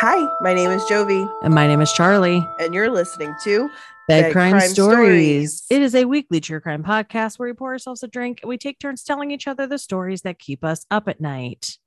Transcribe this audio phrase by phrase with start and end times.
[0.00, 2.46] Hi, my name is Jovi, And my name is Charlie.
[2.60, 3.68] and you're listening to
[4.06, 5.62] Bed, Bed crime, Crime stories.
[5.62, 5.66] Stories.
[5.70, 8.58] It is a weekly true crime podcast where we pour ourselves a drink and we
[8.58, 11.78] take turns telling each other the stories that keep us up at night.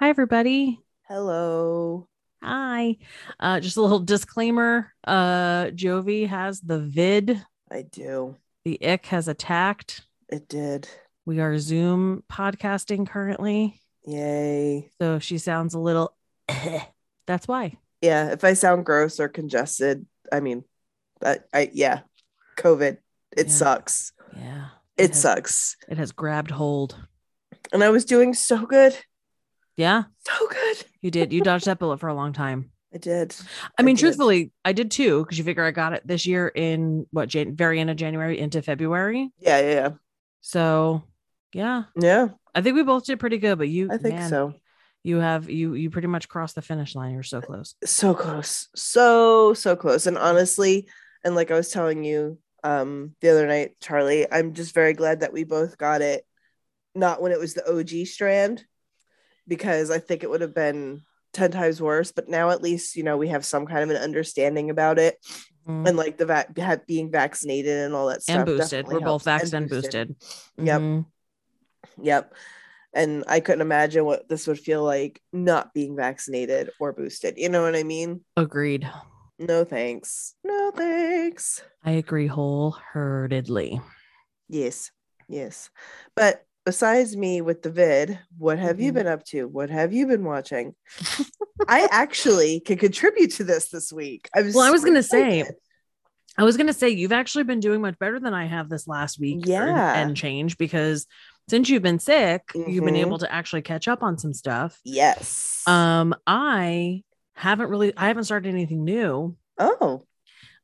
[0.00, 0.80] Hi, everybody.
[1.06, 2.08] Hello.
[2.42, 2.96] Hi.
[3.38, 4.92] Uh, just a little disclaimer.
[5.06, 7.40] Uh, Jovi has the vid.
[7.70, 8.36] I do.
[8.64, 10.04] The ick has attacked.
[10.28, 10.88] It did.
[11.24, 13.80] We are Zoom podcasting currently.
[14.06, 14.90] Yay.
[15.00, 16.14] So she sounds a little,
[17.26, 17.76] that's why.
[18.00, 20.64] Yeah, if I sound gross or congested, I mean,
[21.20, 22.00] that I yeah,
[22.58, 22.98] COVID.
[23.36, 23.52] It Yeah.
[23.52, 24.12] sucks.
[24.36, 24.66] Yeah.
[24.96, 25.76] It has, sucks.
[25.88, 26.96] It has grabbed hold.
[27.72, 28.96] And I was doing so good.
[29.76, 30.84] Yeah, So good.
[31.00, 31.32] you did.
[31.32, 32.70] You dodged that bullet for a long time.
[32.94, 33.34] I did.
[33.76, 34.02] I mean, did.
[34.02, 37.56] truthfully, I did too, because you figure I got it this year in what Jan-
[37.56, 39.32] very end of January into February.
[39.40, 39.88] Yeah, yeah, yeah.
[40.42, 41.02] So
[41.52, 43.58] yeah, Yeah, I think we both did pretty good.
[43.58, 44.54] But you, I think man, so.
[45.04, 47.12] You have you you pretty much crossed the finish line.
[47.12, 47.74] You're so close.
[47.84, 50.88] so close so so close and honestly
[51.22, 55.20] and like i was telling you um the other night charlie i'm just very glad
[55.20, 56.24] that we both got it
[56.94, 58.64] not when it was the og strand
[59.46, 61.02] because i think it would have been
[61.34, 64.02] 10 times worse but now at least you know we have some kind of an
[64.02, 65.18] understanding about it
[65.68, 65.88] Mhm.
[65.88, 66.26] and like the
[66.62, 68.86] ha- being vaccinated and all that stuff And boosted.
[68.86, 69.44] We're both helps.
[69.44, 70.16] vaxxed and boosted.
[70.58, 70.80] Yep.
[70.80, 71.06] Mhm.
[72.02, 72.34] yep
[72.94, 77.48] and i couldn't imagine what this would feel like not being vaccinated or boosted you
[77.48, 78.88] know what i mean Agreed.
[79.36, 80.34] No thanks.
[80.44, 81.60] No thanks.
[81.84, 83.80] I agree wholeheartedly.
[84.48, 84.92] Yes.
[85.28, 85.70] Yes.
[86.14, 88.94] But besides me with the vid, what have you Mhm.
[88.94, 89.48] been up to?
[89.48, 90.76] What have you been watching?
[91.68, 94.28] I actually can contribute to this this week.
[94.36, 95.44] I'm Well, I was gonna say.
[96.38, 99.18] I was gonna say you've actually been doing much better than I have this last
[99.18, 99.46] week.
[99.46, 99.94] Yeah.
[100.00, 101.06] and change because
[101.48, 102.98] since you've been sick, you've been Mhm.
[103.00, 104.80] able to actually catch up on some stuff.
[104.84, 105.62] yes.
[105.66, 107.02] Um, I
[107.34, 109.36] haven't really I haven't started anything new.
[109.58, 110.02] oh,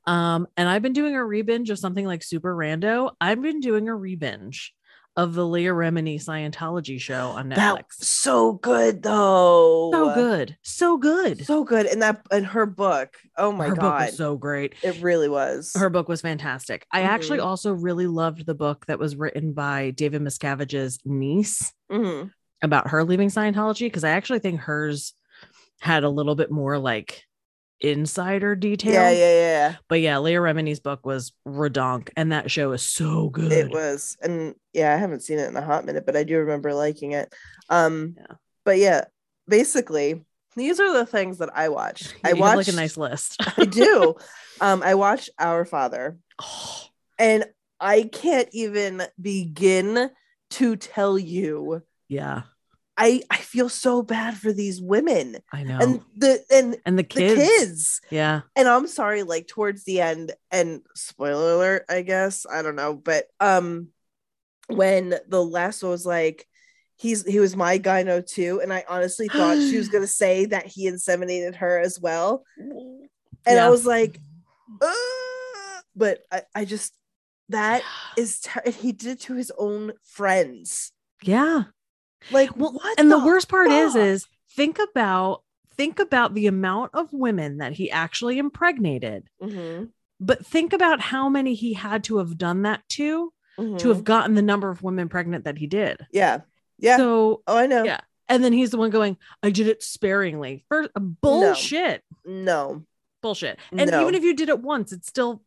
[0.06, 3.12] Um, and I've been doing a rebinge of something like super rando.
[3.20, 4.70] I've been doing a rebinge
[5.16, 8.04] of the Leah Remini Scientology show on that Netflix.
[8.04, 9.90] so good though.
[9.92, 10.56] so good.
[10.62, 11.44] So good.
[11.44, 11.86] So good.
[11.86, 13.16] And that and her book.
[13.36, 14.06] Oh my Her book god.
[14.06, 14.74] was so great.
[14.82, 15.72] it really was.
[15.76, 16.86] Her book was fantastic.
[16.92, 17.44] I actually Mhm.
[17.46, 22.30] also really loved the book that was written by David Miscavige's niece Mhm.
[22.62, 25.12] about her leaving Scientology because I actually think hers
[25.80, 27.24] had a little bit more like
[27.80, 28.92] insider detail.
[28.92, 29.76] Yeah, yeah, yeah.
[29.88, 33.52] But yeah, Leah Remini's book was redonk, and that show is so good.
[33.52, 36.38] It was, and yeah, I haven't seen it in a hot minute, but I do
[36.38, 37.32] remember liking it.
[37.68, 38.36] Um, Yeah.
[38.64, 39.04] but yeah,
[39.48, 40.24] basically,
[40.56, 42.12] these are the things that I watch.
[42.24, 43.36] I watch like a nice list.
[43.58, 44.16] I do.
[44.60, 46.84] um, I watch Our Father, Oh,
[47.18, 47.44] and
[47.80, 50.10] I can't even begin
[50.50, 51.82] to tell you.
[52.08, 52.42] yeah,
[53.02, 55.78] I I feel so bad for these women I know.
[55.80, 57.34] and the and and the the kids.
[57.34, 58.00] kids.
[58.10, 58.42] Yeah.
[58.54, 62.92] and I'm sorry, like towards the end, and spoiler alert, I guess I don't know,
[62.94, 63.88] but um,
[64.68, 66.46] when the last one was like,
[66.96, 70.66] he's he was my gyno too, and I honestly thought she was gonna say that
[70.66, 73.08] he inseminated her as well, and
[73.46, 73.66] Yeah.
[73.66, 74.20] I was like,
[74.82, 76.92] "Ugh," but I I just
[77.48, 77.82] that
[78.18, 81.64] is ter- he did it to his own friends, Yeah.
[82.30, 82.98] Like Well, what?
[82.98, 84.02] and the, worst part is, fuck?
[84.02, 85.42] is think about
[85.76, 89.28] think about the amount of women that he actually impregnated.
[89.42, 93.88] Mhm, But think about how many he had to have done that to to mhm.
[93.88, 96.06] have gotten the number of women pregnant that he did.
[96.12, 96.40] yeah,
[96.78, 96.96] yeah.
[96.96, 97.84] So oh, I know.
[97.84, 98.00] yeah.
[98.28, 100.64] And then he's the one going, I did it sparingly.
[100.68, 102.02] First, bullshit.
[102.24, 102.84] No,
[103.22, 103.58] Bullshit.
[103.72, 104.02] And No.
[104.02, 105.42] even if you did it once, it's still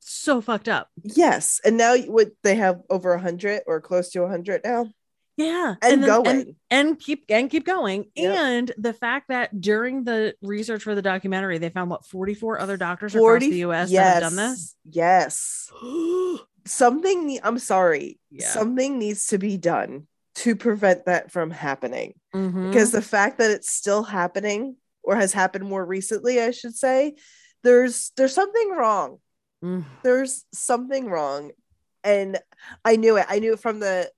[0.00, 0.90] so fucked up.
[1.02, 4.90] Yes, and now what they have over a hundred or close to a hundred now,
[5.36, 5.74] Yeah.
[5.82, 6.26] and, then- going.
[6.26, 8.06] and, and keep and keep going.
[8.14, 8.36] Yep.
[8.36, 12.76] And the fact that during the research for the documentary, they found what 44 other
[12.76, 14.76] doctors 40 across the US yes, that have done this.
[14.90, 15.72] Yes,
[16.66, 17.40] something.
[17.42, 18.18] I'm sorry.
[18.30, 18.48] Yeah.
[18.48, 22.14] Something needs to be done to prevent that from happening.
[22.34, 22.70] Mhm.
[22.70, 27.14] Because the fact that it's still happening or has happened more recently, I should say,
[27.62, 29.18] there's there's something wrong.
[29.64, 29.84] Mm.
[30.02, 31.52] There's something wrong,
[32.02, 32.38] and
[32.84, 33.26] I knew it.
[33.28, 34.10] I knew it from the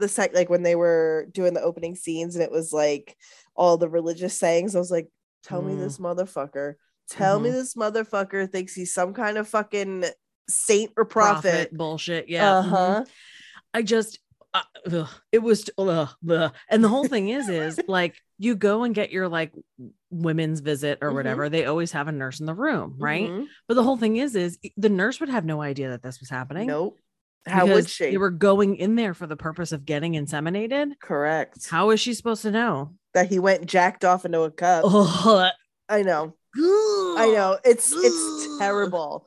[0.00, 3.16] the sec like when they were doing the opening scenes and it was like
[3.54, 4.74] all the religious sayings.
[4.74, 5.08] I was like,
[5.44, 5.80] tell me Mm.
[5.80, 6.74] this motherfucker.
[7.08, 7.52] Tell me Mhm.
[7.52, 10.04] this motherfucker thinks he's some kind of fucking
[10.48, 11.72] saint or prophet.
[11.76, 12.28] bullshit.
[12.28, 12.58] Yeah.
[12.58, 13.04] Uh huh.
[13.74, 14.18] I just
[14.52, 14.62] uh,
[14.92, 16.52] ugh, it was ugh, ugh.
[16.68, 19.52] and the whole thing is is like you go and get your like
[20.10, 23.46] women's visit or whatever they always have a nurse in the room right Mhm.
[23.68, 26.28] but the whole thing is is the nurse would have no idea that this was
[26.30, 26.98] happening Nope.
[27.46, 28.10] How would she?
[28.10, 30.92] They were going in there for the purpose of getting inseminated.
[31.00, 31.68] Correct.
[31.70, 32.94] How is she supposed to know?
[33.12, 34.82] that he went jacked off into a cup.
[34.86, 35.50] Oh,
[35.88, 36.34] I know.
[36.56, 37.58] I know.
[37.64, 39.26] It's it's terrible.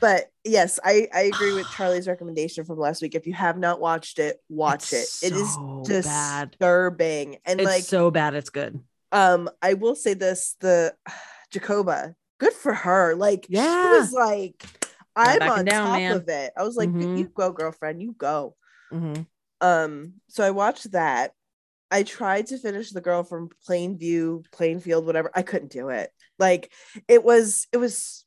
[0.00, 3.14] But yes, I I agree with Charlie's recommendation from last week.
[3.14, 5.32] If you have not watched it, watch It's it.
[5.32, 6.50] It is so bad.
[6.52, 7.36] disturbing.
[7.44, 8.80] And It's like so bad it's good.
[9.12, 10.94] um I will say this the
[11.52, 13.14] Jacoba, good for her.
[13.14, 13.62] Like Yeah.
[13.94, 14.64] she was like
[15.26, 16.12] I'm on down, top man.
[16.16, 16.52] of it.
[16.56, 17.18] I was like, Mhm.
[17.18, 18.56] you go, girlfriend, you go.
[18.92, 19.26] Mhm.
[19.60, 21.32] Um, so I watched that.
[21.90, 25.30] I tried to finish the girl from Plainview, Plainfield, whatever.
[25.34, 26.10] I couldn't do it.
[26.38, 26.72] Like
[27.08, 28.24] it was, it was.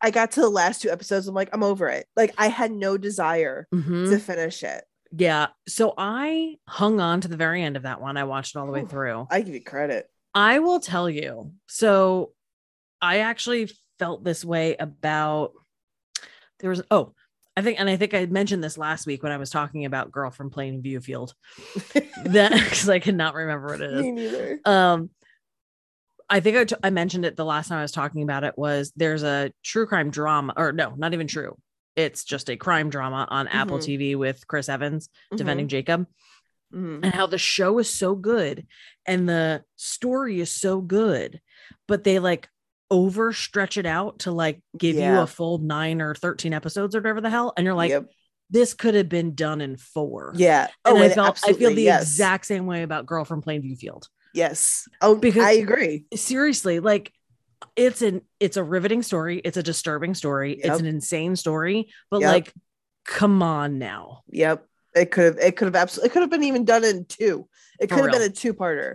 [0.00, 1.26] I got to the last two episodes.
[1.26, 2.06] I'm like, I'm over it.
[2.16, 4.10] Like I had no desire Mhm.
[4.10, 4.84] to finish it.
[5.10, 5.48] Yeah.
[5.66, 8.16] So I hung on to the very end of that one.
[8.16, 9.26] I watched it all the way through.
[9.30, 10.08] I give you credit.
[10.34, 11.52] I will tell you.
[11.66, 12.32] So
[13.00, 15.52] I actually felt this way about
[16.60, 17.14] there was oh,
[17.56, 20.12] I think and I think I mentioned this last week when I was talking about
[20.12, 21.34] Girl from Plain View Field.
[22.24, 24.02] that because I cannot remember what it is.
[24.02, 24.60] Me neither.
[24.64, 25.10] Um
[26.30, 28.52] I think I, t- I mentioned it the last time I was talking about it
[28.58, 31.56] was there's a true crime drama or no, not even true.
[31.96, 33.82] It's just a crime drama on Apple Mhm.
[33.82, 36.06] TV with Chris Evans defending Mhm, Jacob
[36.72, 37.00] mhm.
[37.02, 38.66] and how the show is so good
[39.06, 41.40] and the story is so good,
[41.86, 42.48] but they like
[42.90, 47.20] overstretch it out to like give you a full nine or 13 episodes or whatever
[47.20, 47.52] the hell.
[47.56, 48.06] And you're like, Yep.
[48.50, 50.32] this could have been done in four.
[50.36, 50.68] yeah.
[50.84, 52.02] And oh, I and felt I feel the yes.
[52.02, 54.08] exact same way about Girl from Plainview Field.
[54.34, 54.88] yes.
[55.02, 56.04] Oh, Because- I agree.
[56.14, 57.12] Seriously, like
[57.76, 60.66] it's an it's a riveting story, it's a disturbing story, Yep.
[60.66, 62.32] it's an insane story, but Yep.
[62.32, 62.52] like
[63.04, 64.22] come on now.
[64.30, 64.64] Yep.
[64.94, 65.38] It could have.
[65.38, 66.08] It could have absolutely.
[66.08, 67.46] It could have been even done in two.
[67.78, 68.94] It could have been a two-parter.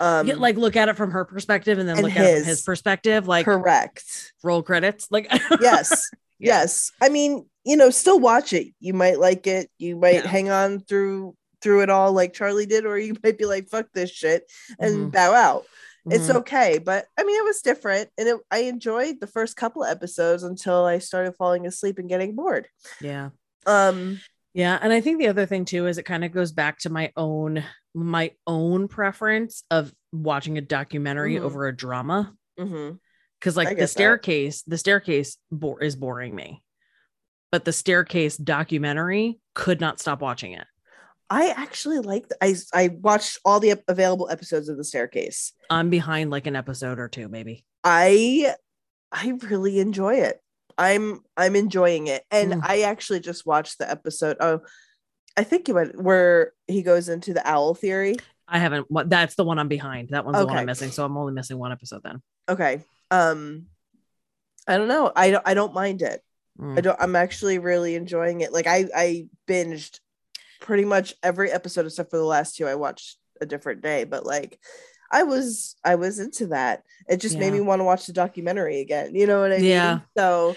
[0.00, 2.28] Um, Yeah, like look at it from her perspective and then and look at it
[2.28, 2.46] from his.
[2.46, 4.32] his perspective, like correct.
[4.42, 5.08] roll credits.
[5.10, 5.28] Like
[5.60, 6.60] yes Yeah.
[6.60, 10.28] yes i mean you know still watch it you might like it you might Yeah.
[10.28, 13.86] hang on through through it all like charlie did or you might be like fuck
[13.94, 14.44] this shit
[14.78, 15.12] and Mhm.
[15.12, 15.64] bow out
[16.10, 16.36] it's Mhm.
[16.40, 20.42] okay but i mean it was different and it, i enjoyed the first couple episodes
[20.42, 22.68] until i started falling asleep and getting bored
[23.00, 23.30] yeah.
[23.64, 24.20] um
[24.56, 26.90] Yeah, and I think the other thing too is it kind of goes back to
[26.90, 27.62] my own
[27.94, 31.40] my own preference of watching a documentary Mhm.
[31.42, 32.98] over a drama mhm.
[33.38, 33.88] because like the that.
[33.88, 36.62] staircase, the staircase bo- is boring me,
[37.52, 40.66] but the staircase documentary could not stop watching it.
[41.28, 46.30] i actually liked i i watched all the available episodes of the staircase I'm behind
[46.30, 47.64] like an episode or two, maybe.
[47.84, 48.54] I
[49.12, 50.40] I really enjoy it.
[50.78, 52.24] I'm I'm enjoying it.
[52.30, 52.60] And Mm.
[52.64, 54.36] I actually just watched the episode.
[54.40, 54.60] Oh,
[55.36, 58.16] I think you went where he goes into the owl theory.
[58.48, 58.86] I haven't.
[58.90, 60.10] What that's the one I'm behind.
[60.10, 60.90] That one's the one I'm missing.
[60.90, 62.22] So I'm only missing one episode then.
[62.48, 62.82] Okay.
[63.10, 63.66] Um
[64.68, 65.12] I don't know.
[65.14, 66.22] I don't I don't mind it.
[66.60, 66.78] Mm.
[66.78, 68.52] I don't I'm actually really enjoying it.
[68.52, 70.00] Like I I binged
[70.60, 74.24] pretty much every episode except for the last two I watched a different day, but
[74.24, 74.58] like
[75.10, 76.82] I was I was into that.
[77.08, 79.14] It just made me want to watch the documentary again.
[79.14, 79.66] You know what I mean?
[79.66, 80.00] Yeah.
[80.16, 80.56] So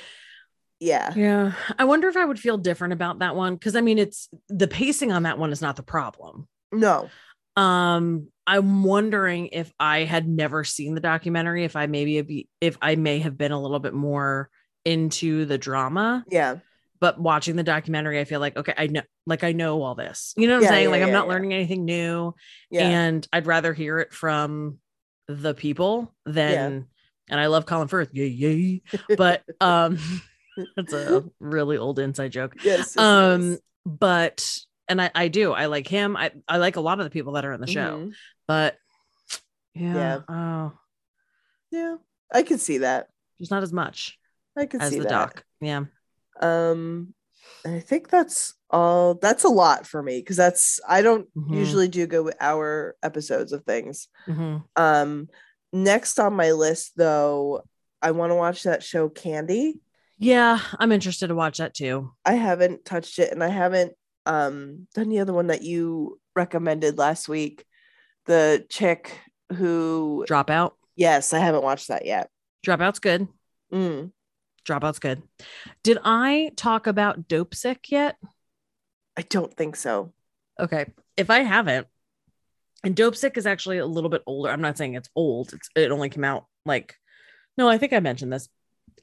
[0.80, 1.13] yeah.
[1.16, 4.30] Yeah, I wonder if I would feel different about that one because I mean, it's
[4.48, 6.48] the pacing on that one is not the problem.
[6.72, 7.10] No.
[7.56, 12.78] Um, I'm wondering if I had never seen the documentary, if I maybe be, if
[12.81, 14.50] I may have been a little bit more
[14.86, 16.57] into the drama, Yeah.
[17.01, 20.34] But watching the documentary, I feel like okay, I know, like I know all this.
[20.38, 20.84] You know what I'm saying?
[20.86, 22.34] yeah, like I'm not learning anything new,
[22.74, 24.79] and I'd rather hear it from
[25.27, 26.86] the people than.
[27.32, 28.82] And I love Colin Firth, yay yay,
[29.15, 30.00] but um,
[30.75, 32.98] that's a really old inside joke yes.
[32.98, 34.58] um but
[34.89, 37.34] and I, I do i like him i i like a lot of the people
[37.34, 38.13] that are in the show Mhm.
[38.46, 38.75] but
[39.74, 40.20] yeah, Yeah.
[40.27, 40.74] oh
[41.72, 41.96] Yeah.
[42.34, 43.08] I can see that.
[43.38, 44.20] just not as much
[44.58, 45.10] I can as see the that.
[45.10, 45.86] doc yeah
[46.39, 47.13] Um
[47.65, 51.55] and I think that's all that's a lot for me because that's I don't Mhm.
[51.55, 54.08] usually do good with hour episodes of things.
[54.27, 54.63] Mhm.
[54.75, 55.29] Um
[55.74, 57.63] next on my list though,
[58.01, 59.79] I want to watch that show Candy.
[60.22, 63.93] yeah i'm interested to watch that too I haven't touched it and I haven't
[64.25, 67.65] um done the other one that you recommended last week.
[68.25, 69.17] The chick
[69.53, 72.29] who dropout yes, I haven't watched that yet.
[72.65, 73.27] dropout's good
[73.74, 74.12] Mm.
[74.70, 75.22] Dropout's good
[75.84, 78.18] did i talk about dopesick yet
[79.18, 80.14] I don't think so.
[80.60, 80.86] okay
[81.18, 81.88] if i haven't
[82.84, 85.92] and dopesick is actually a little bit older i'm not saying it's old it's, it
[85.92, 86.96] only came out like
[87.58, 88.48] no i think i mentioned this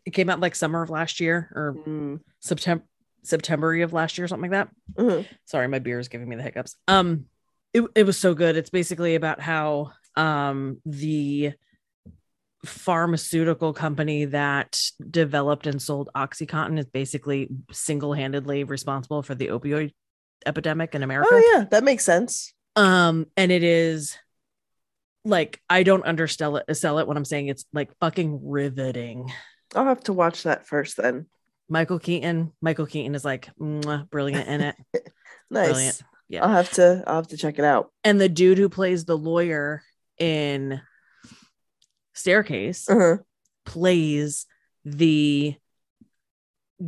[0.05, 2.21] it came out like summer of last year or Mm.
[2.41, 2.85] September
[3.25, 5.03] September of last year, or something like that.
[5.03, 5.27] Mhm.
[5.47, 6.77] Sorry, my beer is giving me the hiccups.
[6.87, 7.25] Um,
[7.75, 8.57] it, it was so good.
[8.57, 11.55] It's basically about how um the
[12.67, 14.81] pharmaceutical company that
[15.11, 19.93] developed and sold OxyContin is basically single-handedly responsible for the opioid
[20.45, 21.31] epidemic in America.
[21.33, 22.53] Oh yeah, that makes sense.
[22.75, 24.17] Um, and it is
[25.25, 29.33] like I don't undersell it sell it when I'm saying it's like fucking riveting.
[29.75, 31.27] I'll have to watch that first then.
[31.69, 34.77] Michael Keaton, Michael Keaton is like brilliant in it.
[35.49, 35.69] Nice.
[35.69, 36.03] Brilliant.
[36.29, 36.45] Yeah.
[36.45, 37.93] I'll have to I'll have to check it out.
[38.03, 39.81] And the dude who plays the lawyer
[40.19, 40.81] in
[42.17, 43.19] Staircase Uh-huh.
[43.65, 44.45] plays
[44.85, 45.55] the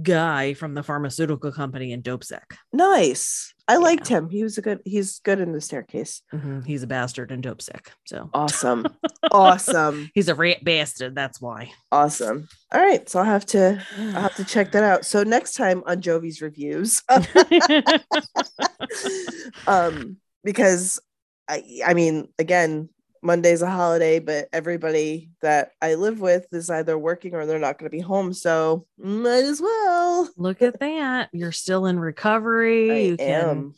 [0.02, 2.42] guy from the pharmaceutical company in Dopesick.
[2.74, 3.54] Nice.
[3.66, 4.28] I liked him.
[4.28, 6.20] He was a good he's good in the staircase.
[6.32, 6.64] Mhm.
[6.66, 7.86] He's a bastard in Dopesick.
[8.06, 8.84] So Awesome.
[9.32, 10.10] awesome.
[10.14, 11.14] he's a rat bastard.
[11.14, 11.72] That's why.
[11.90, 12.48] Awesome.
[12.72, 13.08] All right.
[13.08, 15.06] So I'll have to I'll have to check that out.
[15.06, 17.02] So next time on Jovi's reviews,
[19.66, 21.00] um, because
[21.48, 22.88] I I mean, again,
[23.22, 27.78] Monday's a holiday, but everybody that I live with is either working or they're not
[27.78, 28.32] going to be home.
[28.32, 30.28] So might as well.
[30.36, 31.30] Look at that.
[31.32, 32.90] You're still in recovery.
[32.90, 33.74] I you can am.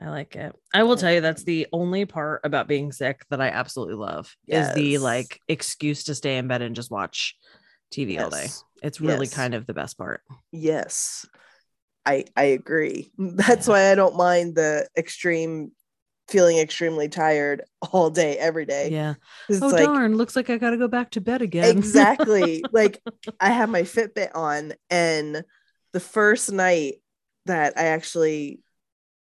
[0.00, 0.54] I like it.
[0.74, 1.46] I will tell you that's mm.
[1.46, 6.14] the only part about being sick that I absolutely love is the like excuse to
[6.14, 7.36] stay in bed and just watch
[7.92, 8.48] TV all day.
[8.82, 9.34] It's really Yes.
[9.34, 10.22] kind of the best part.
[10.50, 11.26] Yes.
[12.04, 13.12] I I agree.
[13.18, 15.72] That's why I don't mind the extreme
[16.32, 17.62] feeling extremely tired
[17.92, 19.14] all day, every day yeah
[19.50, 21.70] Oh like darn, looks like I got to go back to bed again.
[21.76, 23.00] exactly like
[23.38, 25.44] I have my Fitbit on, and
[25.92, 26.94] the first night
[27.46, 28.60] that I actually,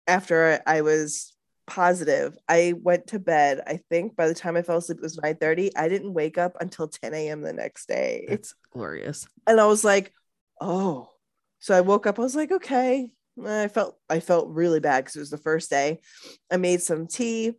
[0.08, 1.36] after I was
[1.68, 3.62] positive, I went to bed.
[3.68, 5.76] I think by the time I fell asleep, it was nine thirty.
[5.76, 7.42] I didn't wake up until ten a.m.
[7.42, 8.26] the next day.
[8.28, 9.28] It's glorious.
[9.46, 10.14] and I was like,
[10.62, 11.10] oh.
[11.60, 12.20] So I woke up.
[12.20, 13.10] I was like, okay.
[13.46, 16.00] I felt I felt really bad because it was the first day.
[16.52, 17.54] I made some tea.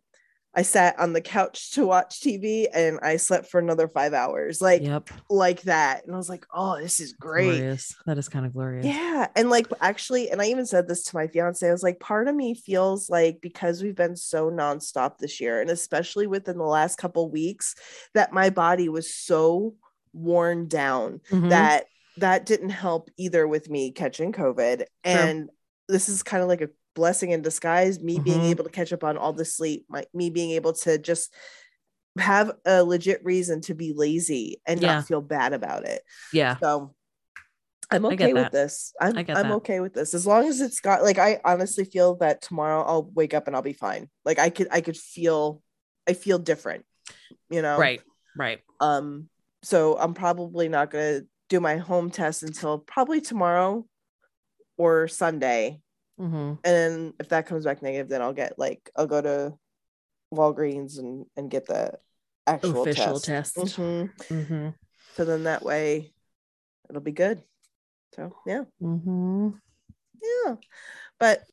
[0.57, 4.61] I sat on the couch to watch TV and I slept for another five hours,
[4.61, 5.09] like Yep.
[5.29, 6.05] like that.
[6.05, 7.57] And I was like, oh, this is great.
[7.57, 7.93] Glorious.
[8.05, 8.85] That is kind of glorious.
[8.85, 9.27] Yeah.
[9.35, 12.29] And like actually, and I even said this to my fiance, I was like, part
[12.29, 16.63] of me feels like because we've been so nonstop this year, and especially within the
[16.63, 17.75] last couple weeks,
[18.13, 19.75] that my body was so
[20.13, 21.49] worn down Mhm.
[21.49, 24.85] that that didn't help either with me catching COVID.
[25.03, 25.49] And
[25.87, 28.49] this is kind of like a blessing in disguise, me being Mhm.
[28.51, 31.33] able to catch up on all the sleep, my, me being able to just
[32.17, 34.95] have a legit reason to be lazy and Yeah.
[34.95, 36.01] not feel bad about it.
[36.31, 36.57] yeah.
[36.61, 36.95] So
[37.91, 38.93] I'm okay with this.
[38.99, 39.51] I'm I'm that.
[39.57, 40.13] okay with this.
[40.13, 43.55] As long as it's got like I honestly feel that tomorrow I'll wake up and
[43.55, 44.09] I'll be fine.
[44.23, 45.61] Like I could I could feel
[46.07, 46.85] I feel different,
[47.49, 47.77] you know.
[47.77, 48.01] Right.
[48.35, 48.61] Right.
[48.79, 49.29] Um
[49.61, 53.85] so I'm probably not going to do my home test until probably tomorrow
[54.77, 55.81] or Sunday.
[56.17, 59.53] hmm And then if that comes back negative then I'll get like I'll go to
[60.33, 61.93] Walgreens and and get the
[62.47, 63.25] actual Official test.
[63.25, 63.57] test.
[63.57, 64.09] Mhm.
[64.29, 64.69] hmm
[65.15, 66.11] So then that way
[66.89, 67.43] it'll be good.
[68.15, 68.63] So yeah.
[68.81, 69.49] hmm
[70.21, 70.55] yeah
[71.19, 71.43] but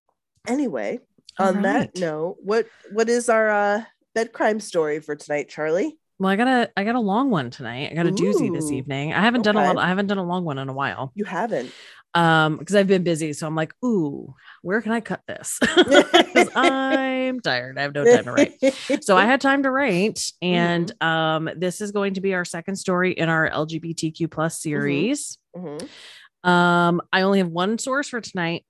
[0.46, 0.98] anyway
[1.38, 5.96] All on that note what what is our uh bed crime story for tonight charlie
[6.18, 7.90] Well, I got a I got a long one tonight.
[7.90, 9.12] I got a doozy this evening.
[9.12, 9.78] I haven't done a lot.
[9.78, 11.12] I haven't done a long one in a while.
[11.14, 11.72] you haven't
[12.14, 13.32] Um, because I've been busy.
[13.32, 15.58] So I'm like, ooh, where can I cut this
[16.54, 17.78] I'm tired.
[17.78, 18.52] I have no time to write.
[19.02, 22.76] So I had time to write, and um, this is going to be our second
[22.76, 25.38] story in our LGBTQ plus series.
[25.56, 25.88] Mhm.
[26.44, 28.64] Um, I only have one source for tonight,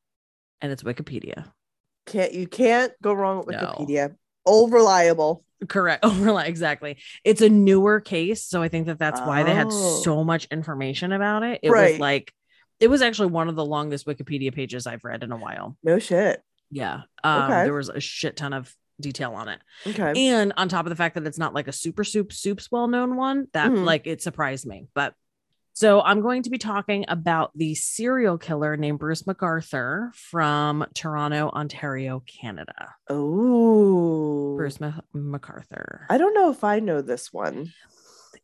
[0.60, 1.46] and it's Wikipedia.
[2.06, 3.74] can't you can't go wrong with No.
[3.78, 6.04] wikipedia all reliable Correct.
[6.04, 6.48] Overlap.
[6.48, 6.96] Exactly.
[7.22, 8.44] It's a newer case.
[8.44, 10.00] So I think that that's why they had Oh.
[10.02, 11.60] so much information about it.
[11.62, 12.32] It was like,
[12.80, 15.76] it was actually one of the longest Wikipedia pages I've read in a while.
[15.82, 17.02] no shit Yeah.
[17.24, 17.64] Um, Okay.
[17.64, 19.60] There was a shit ton of detail on it.
[19.86, 22.70] okay And on top of the fact that it's not like a super soup soups
[22.70, 23.84] well known one, that Mhm.
[23.84, 24.86] like it surprised me.
[24.94, 25.14] But
[25.74, 31.48] so I'm going to be talking about the serial killer named Bruce MacArthur from Toronto,
[31.48, 32.90] Ontario, Canada.
[33.08, 36.06] oh Bruce Ma- MacArthur.
[36.10, 37.72] i don't know if i know this one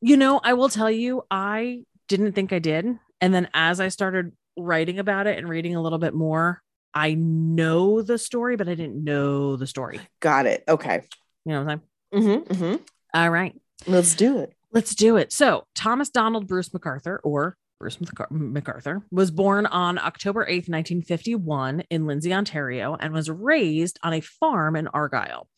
[0.00, 2.86] You know, I will tell you, I didn't think I did.
[3.20, 6.62] And then as I started writing about it and reading a little bit more,
[6.94, 10.00] I know the story, but I didn't know the story.
[10.20, 11.02] got it okay
[11.44, 11.82] You know what I'm
[12.12, 12.24] saying?
[12.24, 12.76] mm-hmm, mm-hmm.
[13.14, 13.54] All right,
[13.86, 15.32] let's do it let's do it.
[15.32, 17.98] So, Thomas Donald Bruce MacArthur, or Bruce
[18.30, 24.20] MacArthur, was born on October 8th, 1951, in Lindsay, Ontario, and was raised on a
[24.20, 25.48] farm in Argyle.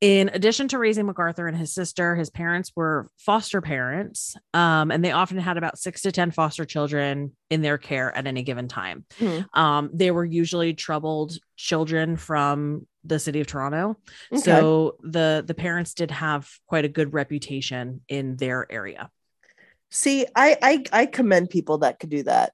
[0.00, 5.04] In addition to raising MacArthur and his sister, his parents were foster parents, um, and
[5.04, 8.66] they often had about six to 10 foster children in their care at any given
[8.66, 9.04] time.
[9.20, 9.46] Mhm.
[9.56, 13.96] Um, they were usually troubled children from the city of Toronto.
[14.32, 14.40] Okay.
[14.42, 19.10] So the the parents did have quite a good reputation in their area.
[19.92, 22.52] See I, I i commend people that could do that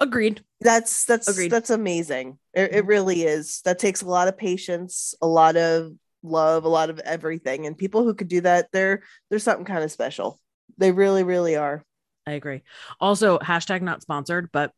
[0.00, 0.42] Agreed.
[0.60, 1.50] that's that's Agreed.
[1.50, 2.78] that's amazing it, Mm-hmm.
[2.78, 5.92] it really is that takes a lot of patience a lot of
[6.24, 7.64] love, a lot of everything.
[7.66, 10.40] And people who could do that, they're they're something kind of special.
[10.76, 11.84] They really, really are.
[12.26, 12.62] I agree.
[13.00, 14.72] Also, hashtag not sponsored, but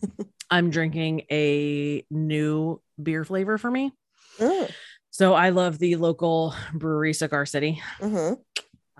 [0.50, 3.92] I'm drinking a new beer flavor for me.
[4.40, 4.66] Oh,
[5.10, 8.36] So I love the local brewery, Cigar City, uh-huh.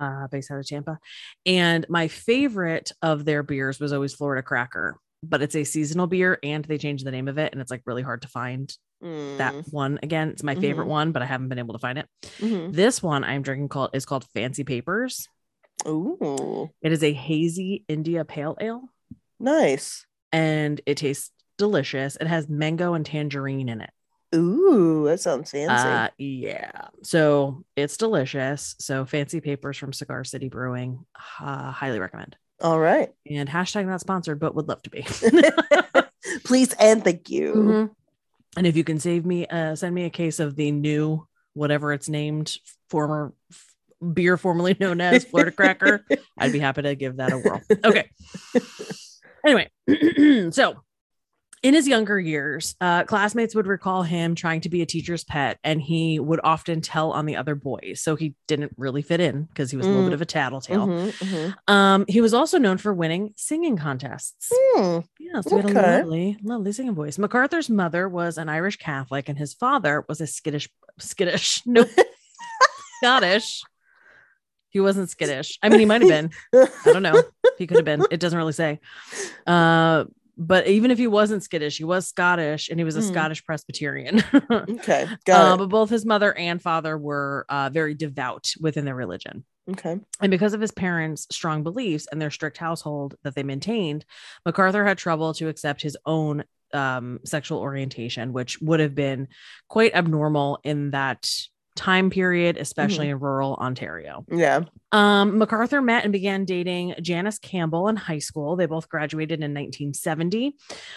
[0.00, 0.98] Uh, based out of Tampa.
[1.46, 6.38] And my favorite of their beers was always Florida Cracker, but it's a seasonal beer
[6.42, 7.52] and they changed the name of it.
[7.52, 8.72] And it's like really hard to find
[9.38, 10.30] that Mm, one again.
[10.30, 10.90] It's my favorite Mhm.
[10.90, 12.08] one, but I haven't been able to find it.
[12.40, 12.72] mhm.
[12.72, 15.28] This one I'm drinking called is called Fancy Papers.
[15.86, 18.88] Ooh, It is a hazy India pale ale
[19.38, 20.04] nice.
[20.32, 22.16] and it tastes delicious.
[22.16, 23.90] It has mango and tangerine in it.
[24.34, 25.72] Ooh, that sounds fancy.
[25.72, 26.88] Uh, yeah.
[27.02, 28.74] So it's delicious.
[28.78, 31.04] So fancy papers from Cigar City Brewing.
[31.40, 32.36] Uh, highly recommend.
[32.60, 33.10] All right.
[33.30, 35.02] And hashtag not sponsored, but would love to be.
[36.44, 37.52] Please and thank you.
[37.54, 37.90] Mhm.
[38.56, 41.92] And if you can save me, uh, send me a case of the new, whatever
[41.92, 42.56] it's named,
[42.90, 43.74] former f-
[44.14, 46.04] beer formerly known as Florida Cracker.
[46.36, 47.62] I'd be happy to give that a whirl.
[47.84, 48.10] Okay.
[49.46, 49.70] Anyway,
[50.50, 50.82] so
[51.62, 55.58] in his younger years, uh, classmates would recall him trying to be a teacher's pet,
[55.64, 58.00] and he would often tell on the other boys.
[58.00, 60.06] So he didn't really fit in because he was a little Mm.
[60.06, 60.86] bit of a tattletale.
[60.86, 61.72] Mhm, mhm.
[61.72, 64.50] Um, he was also known for winning singing contests.
[64.54, 65.96] Hmm, Yeah, so he had a Okay.
[65.98, 67.18] lovely, lovely singing voice.
[67.18, 71.88] MacArthur's mother was an Irish Catholic, and his father was a skittish, skittish, nope,
[73.02, 73.62] Scottish.
[74.70, 75.58] He wasn't skittish.
[75.62, 76.30] I mean, he might have been.
[76.54, 77.22] I don't know.
[77.56, 78.04] He could have been.
[78.10, 78.80] It doesn't really say.
[79.46, 80.04] Uh,
[80.38, 83.08] but even if he wasn't skittish, he was Scottish, and he was a Hmm.
[83.08, 84.22] Scottish Presbyterian.
[84.50, 88.94] Okay, got Uh, but both his mother and father were uh, very devout within their
[88.94, 89.44] religion.
[89.70, 89.98] Okay.
[90.20, 94.06] And because of his parents' strong beliefs and their strict household that they maintained,
[94.46, 99.28] MacArthur had trouble to accept his own um, sexual orientation, which would have been
[99.68, 101.28] quite abnormal in that
[101.78, 104.24] time period, especially in rural Ontario.
[104.28, 104.62] Yeah.
[104.90, 108.56] Um, MacArthur met and began dating Janice Campbell in high school.
[108.56, 110.56] They both graduated in 1970.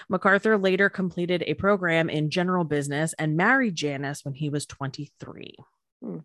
[0.10, 5.56] MacArthur later completed a program in general business and married Janice when he was 23.
[6.02, 6.18] Hmm.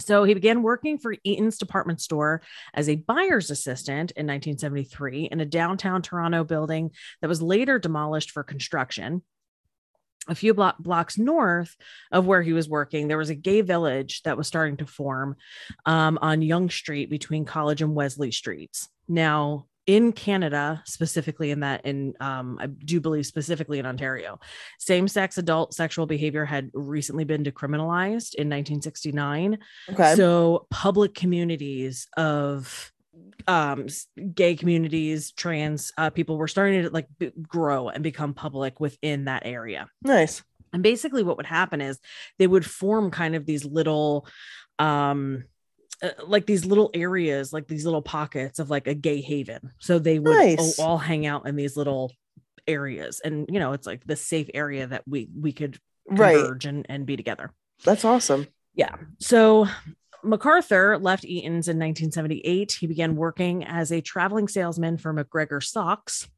[0.00, 5.40] So he began working for Eaton's department store as a buyer's assistant in 1973 in
[5.40, 9.22] a downtown Toronto building that was later demolished for construction.
[10.28, 11.76] A few blo- blocks north
[12.10, 15.36] of where he was working, there was a gay village that was starting to form
[15.84, 18.88] um, on Yonge Street between College and Wellesley Streets.
[19.08, 24.40] Now, in Canada, specifically in that, in um, I do believe specifically in Ontario,
[24.78, 29.58] same sex adult sexual behavior had recently been decriminalized in 1969.
[29.92, 30.14] Okay.
[30.16, 32.92] So, public communities of
[33.46, 33.86] um
[34.34, 39.26] gay communities trans uh, people were starting to like b- grow and become public within
[39.26, 40.42] that area nice.
[40.72, 41.98] and basically what would happen is
[42.38, 44.26] they would form kind of these little
[44.78, 45.44] um
[46.02, 49.98] uh, like these little areas like these little pockets of like a gay haven so
[49.98, 50.78] they would Nice.
[50.78, 52.12] all, all hang out in these little
[52.66, 56.36] areas and you know it's like the safe area that we we could Right.
[56.36, 57.50] converge and, and be together
[57.84, 58.46] That's awesome.
[58.74, 58.94] Yeah.
[59.18, 59.66] So
[60.26, 62.72] MacArthur left Eaton's in 1978.
[62.72, 66.28] He began working as a traveling salesman for McGregor Socks.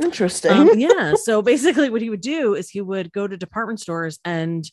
[0.00, 0.52] Interesting.
[0.52, 1.14] Um, yeah.
[1.14, 4.64] So basically, what he would do is he would go to department stores and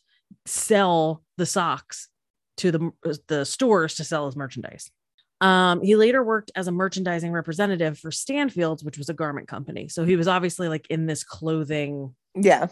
[0.45, 2.10] sell the socks
[2.58, 4.91] to the, the stores to sell his merchandise.
[5.39, 9.88] Um, he later worked as a merchandising representative for Stanfield's, which was a garment company.
[9.88, 12.67] So he was obviously like in this clothing yeah.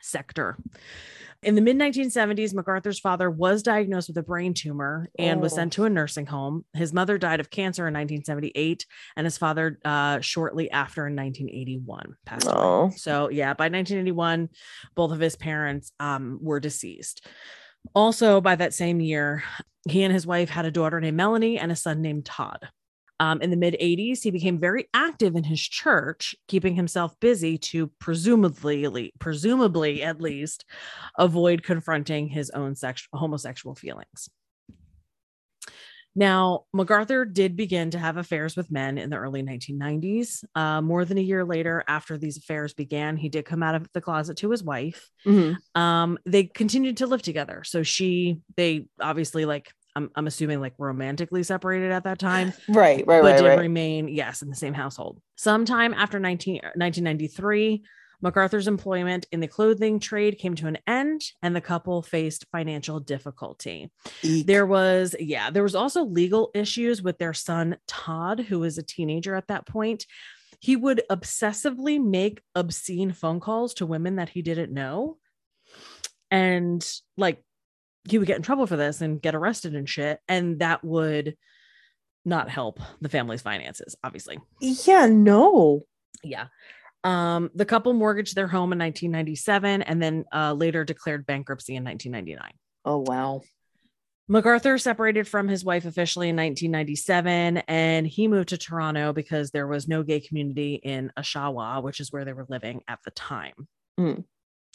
[0.00, 0.58] sector.
[1.42, 5.56] In the mid 1970s, MacArthur's father was diagnosed with a brain tumor and was Oh.
[5.56, 6.66] sent to a nursing home.
[6.74, 8.84] His mother died of cancer in 1978,
[9.16, 12.54] and his father, uh, shortly after in 1981, passed away.
[12.56, 12.90] Oh.
[12.94, 14.50] So, yeah, by 1981,
[14.94, 17.26] both of his parents um, were deceased.
[17.94, 19.42] Also, by that same year,
[19.88, 22.68] he and his wife had a daughter named Melanie and a son named Todd.
[23.20, 27.58] Um, in the mid 80s, he became very active in his church, keeping himself busy
[27.58, 30.64] to presumably, presumably at least,
[31.18, 34.30] avoid confronting his own sexual homosexual feelings.
[36.16, 40.42] Now, MacArthur did begin to have affairs with men in the early 1990s.
[40.56, 43.86] Uh, more than a year later, after these affairs began, he did come out of
[43.92, 45.56] the closet to his wife Mhm.
[45.76, 50.74] um they continued to live together so she they obviously like i'm, I'm assuming like
[50.78, 53.04] romantically separated at that time Right.
[53.06, 53.06] Right.
[53.06, 53.22] but Right.
[53.22, 53.58] But did Right.
[53.58, 57.82] remain yes in the same household sometime after 19, uh, 1993
[58.22, 63.00] macarthur's employment in the clothing trade came to an end and the couple faced financial
[63.00, 63.90] difficulty
[64.22, 64.46] Eek.
[64.46, 68.82] there was yeah there was also legal issues with their son todd who was a
[68.82, 70.04] teenager at that point
[70.60, 75.16] he would obsessively make obscene phone calls to women that he didn't know
[76.30, 77.42] and like
[78.08, 80.20] he would get in trouble for this and get arrested and shit.
[80.28, 81.36] And that would
[82.24, 84.38] not help the family's finances, obviously.
[84.60, 85.82] Yeah, no.
[86.22, 86.46] Yeah.
[87.02, 91.84] Um, the couple mortgaged their home in 1997 and then uh, later declared bankruptcy in
[91.84, 92.52] 1999.
[92.84, 93.40] Oh, wow.
[94.28, 99.66] MacArthur separated from his wife officially in 1997 and he moved to Toronto because there
[99.66, 103.54] was no gay community in Oshawa, which is where they were living at the time.
[103.98, 104.24] Mm.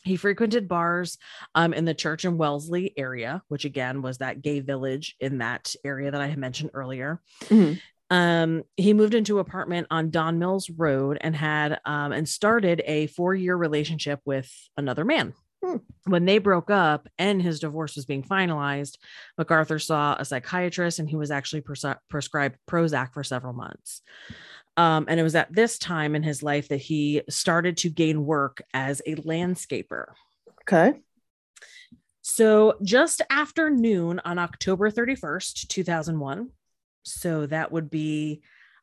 [0.06, 1.18] He frequented bars
[1.56, 5.76] um, in the Church and Wellesley area, which again was that gay village in that
[5.84, 7.22] area that I had mentioned earlier.
[7.46, 7.82] Mhm.
[8.12, 12.84] Um, he moved into an apartment on Don Mills Road and had um, and started
[12.86, 15.34] a four year relationship with another man.
[15.64, 15.78] Hmm.
[16.06, 18.98] When they broke up and his divorce was being finalized,
[19.40, 24.04] MacArthur saw a psychiatrist and he was actually pres- prescribed Prozac for several months.
[24.78, 28.26] Um, and it was at this time in his life that he started to gain
[28.26, 30.08] work as a landscaper.
[30.64, 31.00] Okay.
[32.22, 36.50] So just after noon on October 31st, 2001.
[37.04, 38.42] So that would be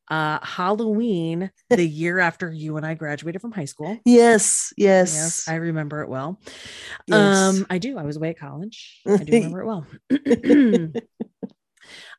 [0.09, 3.99] uh Halloween, the year after you and I graduated from high school.
[4.05, 4.73] Yes.
[4.77, 5.15] Yes.
[5.15, 6.41] Yes, I remember it well.
[7.07, 7.59] Yes.
[7.59, 7.99] Um, I do.
[7.99, 9.01] I was away at college.
[9.07, 9.87] I do remember it well.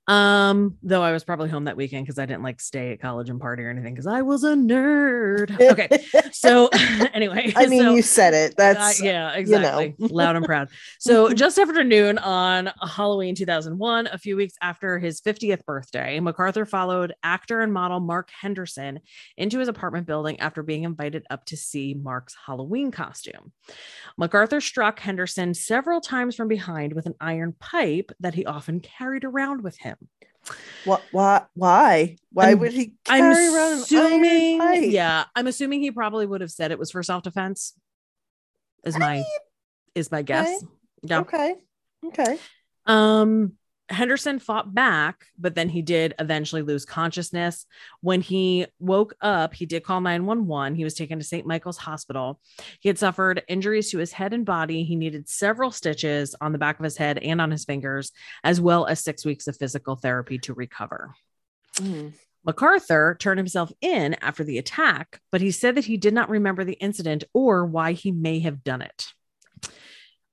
[0.08, 3.30] um, though I was probably home that weekend because I didn't like stay at college
[3.30, 5.60] and party or anything because I was a nerd.
[5.72, 6.06] Okay.
[6.32, 6.70] So
[7.14, 8.52] anyway, I mean, so- you said it.
[8.52, 9.36] uh, That's yeah, know.
[9.36, 9.96] exactly.
[10.00, 10.70] Loud and proud.
[11.00, 16.66] So, just after noon on Halloween 2001, a few weeks after his 50th birthday, MacArthur
[16.66, 19.02] followed actor and model Mark Henderson
[19.36, 23.52] into his apartment building after being invited up to see Mark's Halloween costume.
[24.18, 29.26] MacArthur struck Henderson several times from behind with an iron pipe that he often carried
[29.26, 29.93] around with him.
[30.86, 31.00] Why?
[31.12, 31.42] Why?
[31.56, 34.92] Why, why I'm- would he I'm carry around an assuming, iron pipe?
[34.92, 37.74] yeah, I'm assuming he probably would have said it was for self defense.
[38.84, 39.24] Is my
[39.96, 40.64] is my guess.
[41.04, 41.20] Yeah.
[41.22, 41.56] Okay.
[42.08, 42.38] Okay.
[42.86, 43.54] Um,
[43.90, 47.66] Henderson fought back, but then he did eventually lose consciousness.
[48.02, 50.76] When he woke up, he did call 911.
[50.76, 51.46] He was taken to St.
[51.46, 52.40] Michael's Hospital.
[52.80, 54.84] He had suffered injuries to his head and body.
[54.84, 58.12] He needed several stitches on the back of his head and on his fingers,
[58.44, 61.14] as well as six weeks of physical therapy to recover.
[61.76, 62.14] Mm.
[62.46, 66.64] MacArthur turned himself in after the attack, but he said that he did not remember
[66.64, 69.14] the incident or why he may have done it.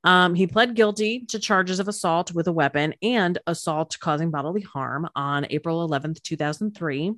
[0.04, 4.62] Um, he pled guilty to charges of assault with a weapon and assault causing bodily
[4.62, 7.12] harm on April 11th, 2003.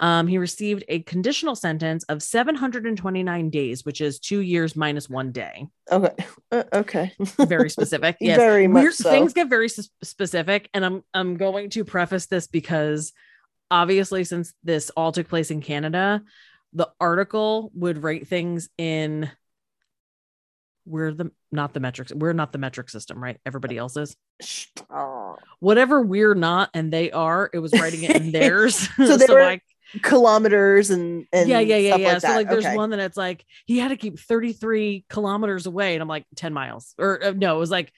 [0.00, 5.30] Um, he received a conditional sentence of 729 days, which is two years minus one
[5.30, 5.66] day.
[5.90, 6.14] Okay.
[6.50, 7.12] Uh, okay.
[7.38, 8.16] Very specific.
[8.20, 8.36] yes.
[8.38, 9.10] Very much Weird so.
[9.10, 13.12] things get very s- specific, and I'm I'm going to preface this because
[13.70, 16.22] obviously, since this all took place in Canada,
[16.72, 19.30] the article would rate things in
[20.86, 24.16] we're the not the metrics we're not the metric system right everybody else is
[24.90, 25.36] Oh.
[25.60, 29.42] whatever we're not and they are it was writing it in theirs So they were
[29.42, 29.60] I-
[30.02, 32.36] Kilometers and and yeah yeah yeah yeah Like so that.
[32.36, 32.76] like there's okay.
[32.76, 36.52] one that it's like he had to keep 33 kilometers away and i'm like 10
[36.52, 37.92] miles or uh, no it was like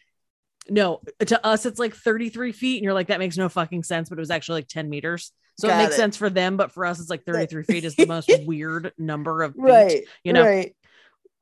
[0.69, 4.11] no to us it's like 33 feet and you're like that makes no fucking sense
[4.11, 5.97] but it was actually like 10 meters so Got it makes it.
[5.97, 9.43] sense for them but for us it's like 33 feet is the most weird number
[9.43, 10.05] of feet Right.
[10.23, 10.77] you know Right.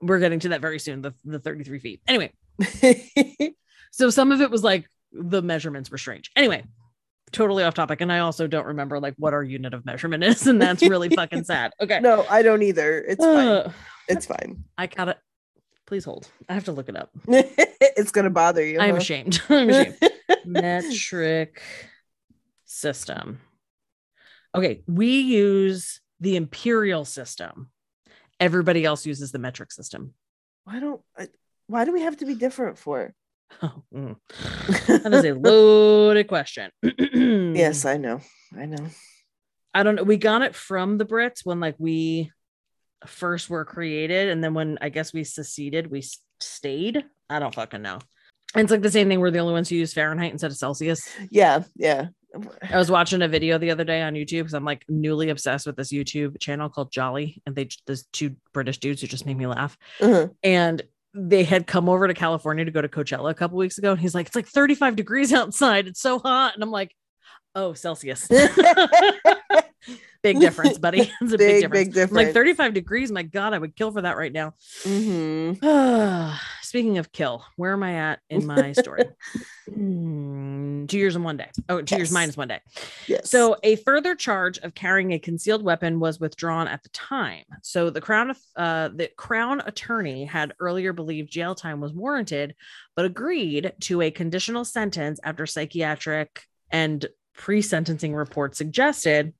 [0.01, 2.33] We're getting to that very soon the, the 33 feet anyway
[3.93, 6.63] so some of it was like the measurements were strange anyway
[7.33, 10.47] totally off topic and i also don't remember like what our unit of measurement is
[10.47, 12.99] and that's really fucking sad okay no, I don't either.
[13.01, 13.49] It's fine.
[13.49, 13.73] Uh,
[14.09, 14.65] It's fine.
[14.79, 15.17] i gotta
[15.87, 18.79] please hold i have to look it up it's gonna bother you.
[18.81, 18.97] i'm huh?
[18.97, 19.99] ashamed i'm ashamed
[20.45, 21.63] metric
[22.65, 23.41] system
[24.55, 27.71] okay we use the imperial system
[28.41, 30.15] everybody else uses the metric system
[30.65, 31.01] Why don't?
[31.19, 31.29] I,
[31.67, 33.15] why do we have to be different for?
[33.63, 34.17] oh, mm.
[34.87, 36.71] that is a loaded question
[37.15, 38.21] yes, I know.
[38.57, 38.87] I know.
[39.73, 40.03] I don't know.
[40.03, 42.33] We got it from the Brits when like we
[43.07, 46.03] first were created, and then when I guess we seceded, we
[46.41, 47.05] stayed.
[47.29, 47.99] I don't fucking know.
[48.55, 49.21] And it's like the same thing.
[49.21, 51.09] We're the only ones who use Fahrenheit instead of Celsius.
[51.31, 51.65] Yeah.
[51.75, 52.07] Yeah.
[52.71, 55.67] I was watching a video the other day on YouTube because I'm like newly obsessed
[55.67, 59.37] with this YouTube channel called Jolly, and they there's two British dudes who just made
[59.37, 59.77] me laugh.
[60.01, 60.29] Uh-huh.
[60.43, 60.83] And
[61.15, 64.01] they had come over to California to go to Coachella a couple weeks ago, and
[64.01, 65.87] he's like, "It's like 35 degrees outside.
[65.87, 66.95] It's so hot," and I'm like,
[67.55, 68.29] "Oh, Celsius."
[70.23, 71.13] big difference, buddy.
[71.21, 71.71] It's a big, big, difference.
[71.71, 72.27] big difference.
[72.27, 73.13] Like 35 degrees.
[73.13, 74.55] My God, I would kill for that right now.
[74.83, 76.35] Mm-hmm.
[76.63, 79.05] Speaking of kill, where am I at in my story?
[79.73, 81.51] Hmm, two years and one day.
[81.69, 82.61] Oh, two years minus one day.
[83.07, 83.31] Yes.
[83.31, 87.45] So, a further charge of carrying a concealed weapon was withdrawn at the time.
[87.63, 92.55] So, the crown, uh, the crown attorney had earlier believed jail time was warranted,
[92.95, 99.33] but agreed to a conditional sentence after psychiatric and pre-sentencing reports suggested.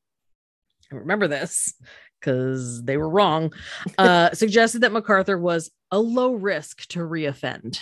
[0.91, 1.75] Remember this
[2.21, 3.53] because they were wrong.
[3.99, 7.81] Uh, suggested that MacArthur was a low risk to reoffend.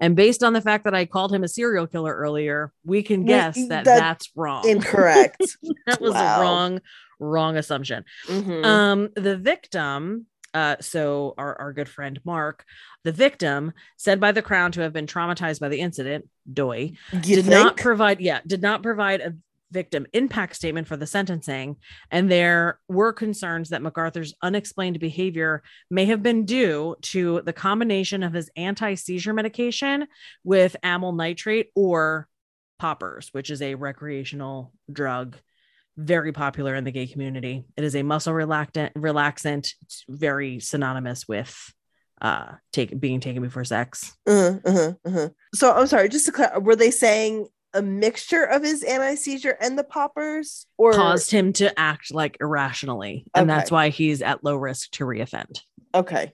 [0.00, 3.24] And based on the fact that I called him a serial killer earlier, we can
[3.24, 4.68] guess that, that- that's wrong.
[4.68, 5.42] incorrect.
[5.86, 6.38] that was Wow.
[6.38, 6.80] a wrong,
[7.20, 8.04] wrong assumption.
[8.26, 8.64] Mhm.
[8.64, 12.64] Um, the victim, uh, so our, our good friend Mark,
[13.04, 17.20] the victim, said by the crown to have been traumatized by the incident, Doy, you
[17.36, 17.50] did think?
[17.50, 19.34] not provide, yeah, did not provide a
[19.74, 21.76] victim impact statement for the sentencing.
[22.10, 28.22] And there were concerns that MacArthur's unexplained behavior may have been due to the combination
[28.22, 30.06] of his anti seizure medication
[30.44, 32.28] with amyl nitrate or
[32.78, 35.36] poppers, which is a recreational drug
[35.96, 37.64] very popular in the gay community.
[37.76, 39.68] It is a muscle relaxant, relaxant,
[40.08, 41.54] very synonymous with
[42.22, 44.16] uh take being taken before sex.
[44.26, 45.28] Uh-huh, uh-huh, uh-huh.
[45.54, 49.76] So I'm sorry, just to clarify, were they saying a mixture of his anti-seizure and
[49.78, 53.26] the poppers or caused him to act like irrationally.
[53.34, 53.58] And Okay.
[53.58, 55.60] that's why he's at low risk to reoffend.
[55.94, 56.32] okay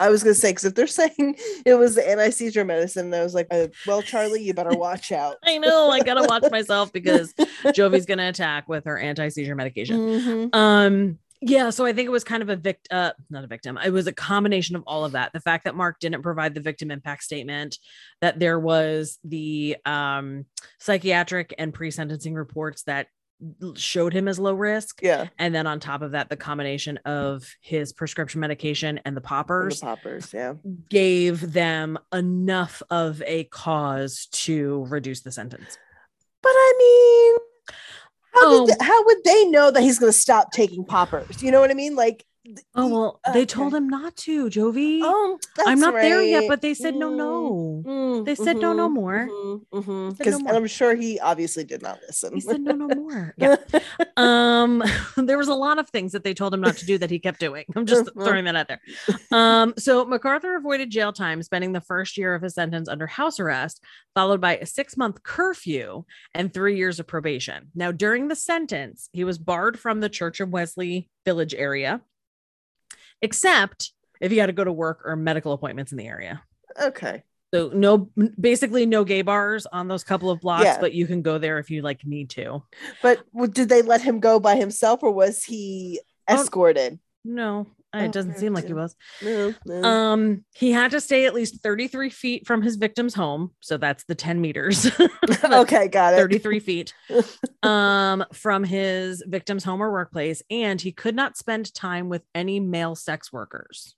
[0.00, 3.34] i was gonna say because if they're saying it was the anti-seizure medicine i was
[3.34, 7.32] like uh, well charlie you better watch out I know I gotta watch myself because
[7.74, 9.98] Jovi's gonna attack with her anti-seizure medication.
[9.98, 10.54] Mhm.
[10.54, 13.78] Um yeah, so I think it was kind of a victim, uh not a victim.
[13.84, 15.32] It was a combination of all of that.
[15.32, 17.78] The fact that Mark didn't provide the victim impact statement,
[18.20, 20.46] that there was the um
[20.78, 23.08] psychiatric and pre-sentencing reports that
[23.74, 25.00] showed him as low risk.
[25.02, 29.08] yeah And then on top of that, the combination of his prescription medication and the
[29.08, 30.54] and the poppers poppers yeah
[30.88, 35.76] gave them enough of a cause to reduce the sentence.
[36.40, 37.51] but i mean
[38.34, 38.68] how, Oh.
[38.80, 41.94] how would they know that he's gonna stop taking poppers you know what i mean
[41.96, 42.24] like
[42.74, 44.98] Oh well, they told him not to, Jovi.
[45.02, 47.16] oh I'm not there yet, but they said no, Mm.
[47.16, 47.82] no.
[47.86, 49.28] Mm, They said no, no more.
[49.30, 50.44] mhm, mhm.
[50.44, 50.52] No.
[50.52, 52.34] I'm sure he obviously did not listen.
[52.34, 53.34] He said no, no more.
[53.38, 53.56] Yeah.
[54.16, 54.82] um,
[55.16, 57.18] there was a lot of things that they told him not to do that he
[57.20, 57.64] kept doing.
[57.76, 58.24] I'm just Mhm.
[58.24, 58.80] throwing that out there.
[59.30, 63.38] Um, so MacArthur avoided jail time, spending the first year of his sentence under house
[63.38, 63.82] arrest,
[64.14, 67.68] followed by a six month curfew and three years of probation.
[67.74, 72.00] Now, during the sentence, he was barred from the Church of Wellesley Village area,
[73.22, 76.42] except if you had to go to work or medical appointments in the area.
[76.80, 77.22] okay.
[77.54, 78.08] So no,
[78.40, 80.80] basically no gay bars on those couple of blocks, Yeah.
[80.80, 82.62] but you can go there if you like need to.
[83.02, 83.18] But
[83.52, 86.98] did they let him go by himself or was he Oh, escorted?
[87.94, 88.96] No, Oh, it doesn't seem like he was.
[89.22, 89.82] No, no.
[89.82, 93.50] Um, he had to stay at least 33 feet from his victim's home.
[93.60, 94.90] So that's the 10 meters.
[95.44, 96.16] okay, got it.
[96.16, 96.94] 33 feet
[97.62, 102.58] um from his victim's home or workplace and he could not spend time with any
[102.60, 103.94] male sex workers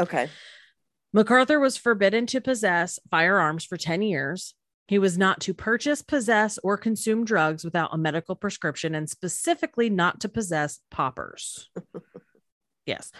[0.00, 0.28] Okay.
[1.12, 4.54] macarthur was forbidden to possess firearms for 10 years
[4.88, 9.88] he was not to purchase possess or consume drugs without a medical prescription and specifically
[9.90, 11.70] not to possess poppers
[12.86, 13.12] yes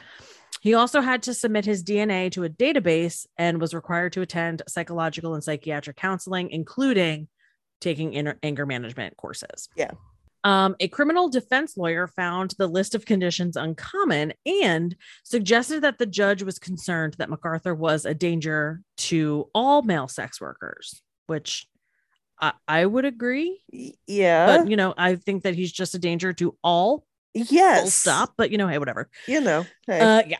[0.60, 4.62] he also had to submit his DNA to a database and was required to attend
[4.66, 7.28] psychological and psychiatric counseling, including
[7.80, 9.68] taking inner anger management courses.
[9.76, 9.92] Yeah.
[10.44, 16.06] Um, a criminal defense lawyer found the list of conditions uncommon and suggested that the
[16.06, 21.66] judge was concerned that MacArthur was a danger to all male sex workers, which
[22.40, 23.60] I, I would agree.
[24.06, 24.58] Yeah.
[24.58, 27.04] But, you know, I think that he's just a danger to all,
[27.50, 27.80] yes.
[27.82, 28.34] full stop.
[28.36, 29.08] But, you know, hey, whatever.
[29.26, 29.66] You know.
[29.86, 30.00] Hey.
[30.00, 30.38] Uh, yeah.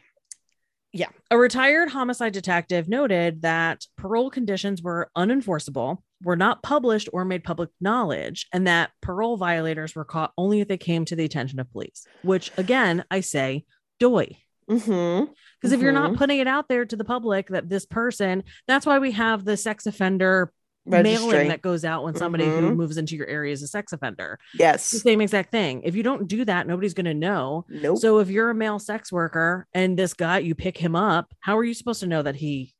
[0.93, 1.09] Yeah.
[1.31, 7.45] A retired homicide detective noted that parole conditions were unenforceable, were not published or made
[7.45, 11.61] public knowledge, and that parole violators were caught only if they came to the attention
[11.61, 13.67] of police, which again, I say,
[14.01, 14.39] doy.
[14.71, 15.31] mm-hmm.
[15.61, 16.17] Because if you're not Mhm.
[16.17, 19.57] putting it out there to the public that this person, that's why we have the
[19.57, 20.51] sex offender
[20.87, 21.27] Registry.
[21.33, 22.77] mailing that goes out when somebody who Mhm.
[22.77, 24.39] moves into your area is a sex offender.
[24.55, 24.85] It's the Yes.
[25.03, 25.83] same exact thing.
[25.85, 27.65] If you don't do that, nobody's going to know.
[27.69, 27.99] Nope.
[27.99, 31.57] So if you're a male sex worker and this guy, you pick him up, how
[31.59, 32.73] are you supposed to know that he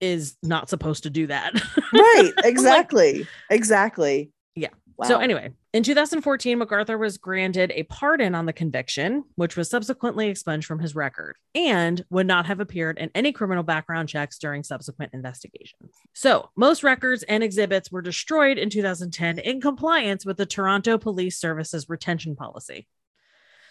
[0.00, 1.52] is not supposed to do that?
[1.92, 2.32] right.
[2.44, 3.26] Exactly.
[3.50, 4.30] exactly.
[4.54, 4.70] Yeah.
[4.96, 5.08] Wow.
[5.08, 10.28] So anyway, In 2014, MacArthur was granted a pardon on the conviction, which was subsequently
[10.28, 14.62] expunged from his record and would not have appeared in any criminal background checks during
[14.62, 15.92] subsequent investigations.
[16.14, 21.38] So, most records and exhibits were destroyed in 2010 in compliance with the Toronto Police
[21.38, 22.88] Service's retention policy.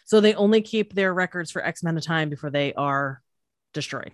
[0.05, 3.23] So, they only keep their records for X amount of time before they are
[3.73, 4.11] destroyed.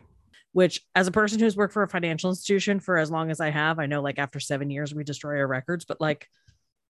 [0.54, 3.50] Which, as a person who's worked for a financial institution for as long as I
[3.50, 6.30] have, I know like after seven years we destroy our records, but like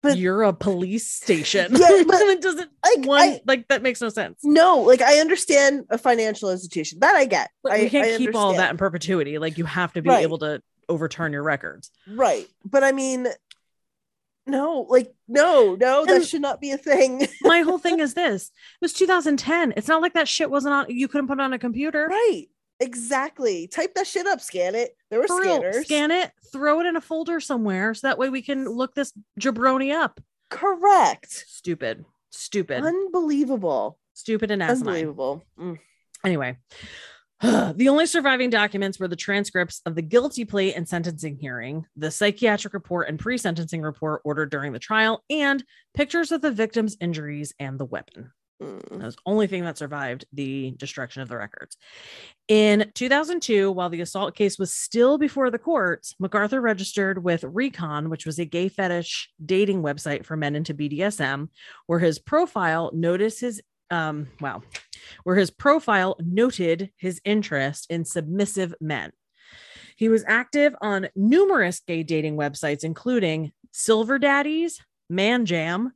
[0.01, 1.71] But- you're a police station.
[1.75, 4.39] Yeah, but, it doesn't like, one I- like that makes no sense.
[4.43, 7.49] No, like I understand a financial institution that I get.
[7.63, 9.37] But I, you can't I keep all that in perpetuity.
[9.39, 10.23] Like you have to be Right.
[10.23, 11.91] able to overturn your records.
[12.07, 12.47] right.
[12.65, 13.27] But I mean,
[14.47, 17.27] no, like no, no, that should not be a thing.
[17.41, 19.73] My whole thing is this: it was 2010.
[19.77, 20.85] It's not like that shit wasn't on.
[20.89, 22.07] You couldn't put it on a computer.
[22.09, 22.45] right.
[22.79, 23.67] Exactly.
[23.67, 24.95] Type that shit up, scan it.
[25.09, 25.57] There were For real.
[25.57, 25.85] scanners.
[25.85, 29.13] Scan it, throw it in a folder somewhere, so that way we can look this
[29.39, 30.19] jabroni up.
[30.49, 31.29] Correct.
[31.29, 33.99] Stupid, stupid, Unbelievable.
[34.13, 34.87] stupid, and asinine.
[34.87, 35.43] Unbelievable.
[35.59, 35.79] Mm.
[36.25, 36.57] Anyway,
[37.41, 42.11] the only surviving documents were the transcripts of the guilty plea and sentencing hearing, the
[42.11, 45.63] psychiatric report and pre sentencing report ordered during the trial, and
[45.93, 48.31] pictures of the victim's injuries and the weapon.
[48.61, 48.89] Mm.
[48.89, 51.77] That was the only thing that survived the destruction of the records.
[52.47, 58.09] In 2002, while the assault case was still before the courts, MacArthur registered with Recon,
[58.09, 61.49] which was a gay fetish dating website for men into BDSM,
[61.87, 64.27] where his profile noticed his um
[65.23, 69.11] where his profile noted his interest in submissive men.
[69.95, 75.93] He was active on numerous gay dating websites, including Silver Daddies, Man Jam,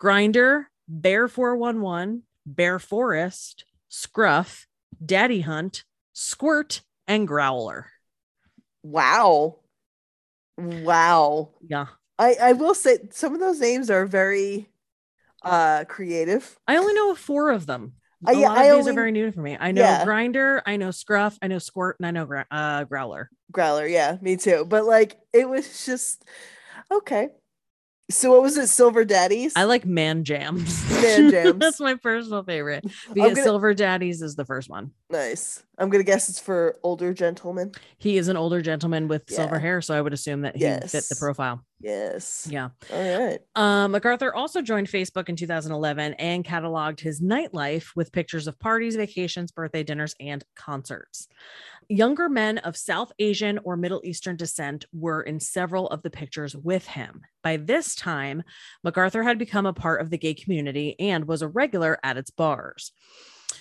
[0.00, 4.66] Grindr, Bear 411, Bear Forest, Scruff,
[5.04, 7.86] Daddy Hunt, Squirt, and Growler.
[8.82, 9.58] Wow.
[10.56, 11.50] Wow.
[11.66, 11.86] Yeah.
[12.18, 14.68] I, I will say some of those names are very
[15.44, 16.58] uh creative.
[16.66, 17.92] I only know four of them.
[18.26, 19.56] I- A yeah, lot I of these only- are very new for me.
[19.60, 20.04] I know Yeah.
[20.04, 23.30] Grindr, I know Scruff, I know Squirt, and I know Gra- uh, Growler.
[23.52, 24.64] Growler, yeah, me too.
[24.68, 26.24] But like it was just
[26.90, 27.28] okay.
[28.10, 28.68] So what was it?
[28.68, 29.52] Silver Daddies?
[29.54, 30.90] I like Man Jams.
[30.90, 31.58] Man Jams.
[31.58, 32.84] That's my personal favorite.
[33.12, 34.92] Because gonna- Silver Daddies is the first one.
[35.10, 35.62] Nice.
[35.78, 37.72] I'm gonna guess it's for older gentlemen.
[37.98, 41.04] He is an older gentleman with silver hair, so I would assume that he fit
[41.08, 41.64] the profile.
[41.80, 42.48] Yes.
[42.50, 42.70] Yeah.
[42.92, 43.38] All right.
[43.54, 48.96] Um, MacArthur also joined Facebook in 2011 and cataloged his nightlife with pictures of parties,
[48.96, 51.28] vacations, birthday dinners, and concerts.
[51.88, 56.54] Younger men of South Asian or Middle Eastern descent were in several of the pictures
[56.54, 57.22] with him.
[57.42, 58.42] By this time,
[58.84, 62.30] MacArthur had become a part of the gay community and was a regular at its
[62.30, 62.92] bars.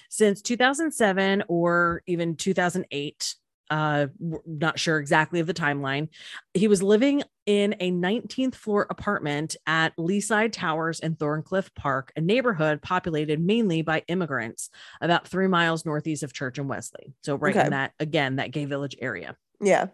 [0.09, 3.35] Since 2007 or even 2008,
[3.69, 4.07] uh,
[4.45, 6.07] not sure exactly of the timeline,
[6.53, 12.21] he was living in a 19th floor apartment at Leaside Towers in Thorncliffe Park, a
[12.21, 14.69] neighborhood populated mainly by immigrants
[15.01, 17.13] about three miles northeast of Church and Wellesley.
[17.23, 17.65] So, right Okay.
[17.65, 19.35] in that, again, that gay village area.
[19.61, 19.87] Yeah.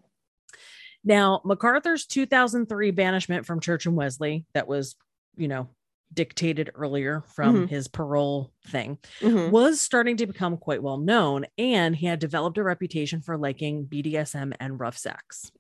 [1.04, 4.96] Now, MacArthur's 2003 banishment from Church and Wellesley, that was,
[5.36, 5.68] you know,
[6.14, 7.70] dictated earlier from Mhm.
[7.70, 9.52] his parole thing, Mhm.
[9.52, 13.86] was starting to become quite well known, and he had developed a reputation for liking
[13.86, 15.52] BDSM and rough sex.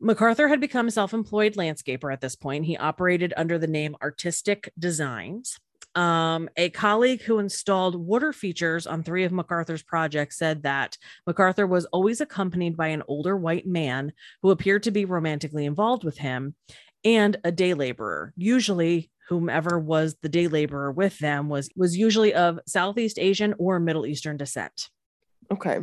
[0.00, 2.66] MacArthur had become a self employed landscaper at this point.
[2.66, 5.58] He operated under the name Artistic Designs.
[5.94, 11.66] Um, a colleague who installed water features on three of MacArthur's projects said that MacArthur
[11.66, 16.18] was always accompanied by an older white man who appeared to be romantically involved with
[16.18, 16.54] him
[17.04, 18.32] and a day laborer.
[18.36, 23.80] Usually, whomever was the day laborer with them was was usually of Southeast Asian or
[23.80, 24.88] Middle Eastern descent.
[25.50, 25.80] Okay.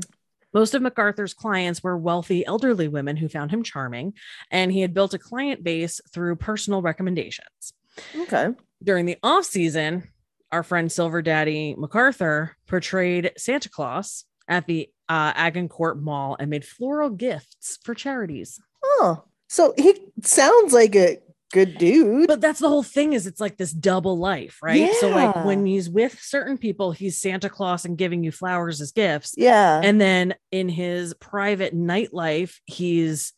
[0.53, 4.13] Most of MacArthur's clients were wealthy elderly women who found him charming,
[4.51, 7.73] and he had built a client base through personal recommendations.
[8.15, 8.49] Okay.
[8.83, 10.09] During the off season,
[10.51, 16.65] our friend Silver Daddy MacArthur portrayed Santa Claus at the uh, Agincourt Mall and made
[16.65, 18.61] floral gifts for charities.
[18.83, 19.23] Oh,
[19.53, 21.19] so he sounds like a
[21.51, 22.27] good dude.
[22.27, 24.79] But that's the whole thing is it's like this double life, right?
[24.79, 24.93] Yeah.
[24.99, 28.91] So like when he's with certain people, he's Santa Claus and giving you flowers as
[28.91, 29.35] gifts.
[29.37, 29.79] yeah.
[29.81, 33.33] And then in his private nightlife, he's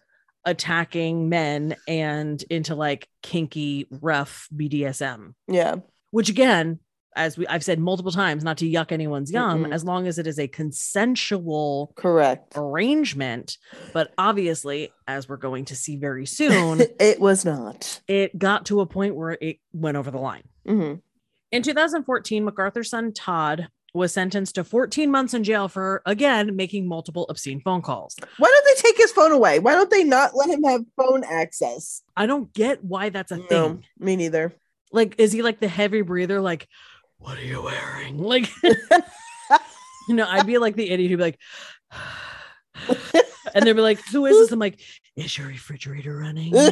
[0.46, 5.76] attacking men and into like kinky, rough BDSM, yeah.
[6.12, 6.80] which again,
[7.16, 9.74] as we I've said multiple times, not to yuck anyone's yum, Mm-mm.
[9.74, 12.54] as long as it is a consensual Correct.
[12.56, 13.58] arrangement.
[13.94, 18.02] But obviously, as we're going to see very soon, it was not.
[18.08, 20.44] it got to a point where it went over the line.
[20.68, 21.02] Mhm.
[21.52, 26.86] In 2014, MacArthur's son Todd was sentenced to 14 months in jail for again making
[26.86, 28.18] multiple obscene phone calls.
[28.38, 29.60] Why don't they take his phone away?
[29.60, 32.02] Why don't they not let him have phone access?
[32.18, 33.86] I don't get why that's a No, thing.
[33.98, 34.54] me neither.
[34.92, 36.42] Like, is he like the heavy breather?
[36.42, 36.68] Like,
[37.18, 38.18] what are you wearing?
[38.26, 38.50] Like,
[40.08, 41.40] you know, I'd be like the idiot who'd be like,
[43.54, 44.52] and they'd be like, who is this?
[44.52, 44.80] I'm like,
[45.16, 46.52] is your refrigerator running?
[46.54, 46.72] well,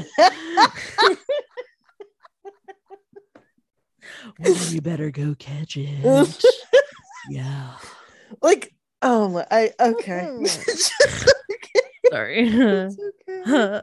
[4.69, 6.43] you better go catch it.
[7.29, 7.75] yeah.
[8.41, 10.45] like, oh my, I okay.
[12.09, 12.49] Sorry.
[12.49, 12.97] It's
[13.45, 13.81] okay.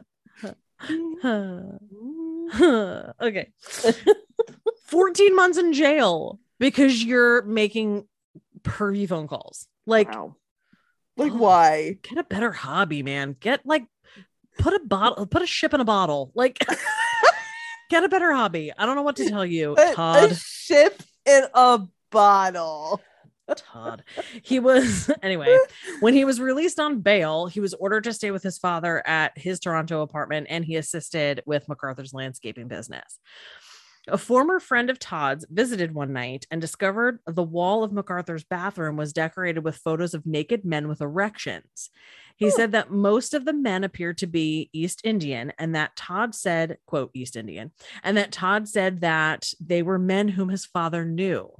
[3.21, 3.47] okay.
[4.85, 8.05] 14 months in jail because you're making
[8.61, 9.67] pervy phone calls.
[9.85, 10.35] Like, Wow.
[11.17, 11.37] Like Oh.
[11.37, 11.97] why?
[12.03, 13.35] get a better hobby, man.
[13.39, 13.85] Get like,
[14.59, 16.31] put a bottle, put a ship in a bottle.
[16.35, 16.59] Like,
[17.89, 18.71] get a better hobby.
[18.77, 21.81] I don't know what to tell you, A- A, ship in a
[22.11, 23.01] bottle.
[23.55, 24.03] Todd.
[24.43, 25.57] He was, anyway,
[25.99, 29.37] when he was released on bail, he was ordered to stay with his father at
[29.37, 33.19] his Toronto apartment and he assisted with MacArthur's landscaping business.
[34.07, 38.97] A former friend of Todd's visited one night and discovered the wall of MacArthur's bathroom
[38.97, 41.89] was decorated with photos of naked men with erections.
[42.35, 42.49] He Oh.
[42.49, 46.79] said that most of the men appeared to be East Indian and that Todd said,
[46.87, 47.71] quote, East Indian,
[48.03, 51.51] and that Todd said that they were men whom his father knew.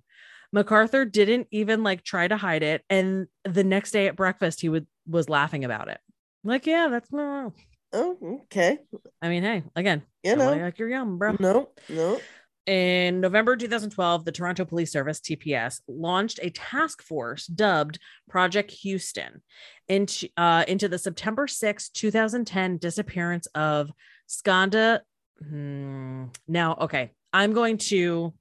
[0.51, 2.83] MacArthur didn't even like try to hide it.
[2.89, 5.99] And the next day at breakfast, he would was laughing about it.
[6.43, 7.53] Like, yeah, that's no.
[7.93, 8.79] Oh, okay.
[9.21, 10.53] I mean, hey, again, You know.
[10.53, 11.35] like you're young, bro.
[11.39, 12.19] No, no.
[12.67, 17.97] In November 2012, the Toronto Police Service, TPS, launched a task force dubbed
[18.29, 19.41] Project Houston
[19.87, 23.91] into, uh, into the September 6, 2010 disappearance of
[24.27, 25.01] Skanda.
[25.39, 28.33] Hmm, now, okay, I'm going to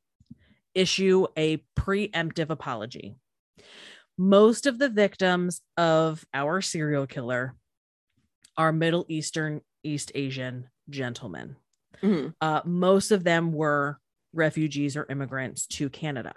[0.75, 3.17] issue a preemptive apology.
[4.19, 7.55] Most of the victims of our serial killer
[8.59, 11.57] are Middle Eastern, East Asian gentlemen
[12.03, 12.35] Mhm.
[12.41, 13.99] uh, most of them were
[14.33, 16.33] refugees or immigrants to Canada.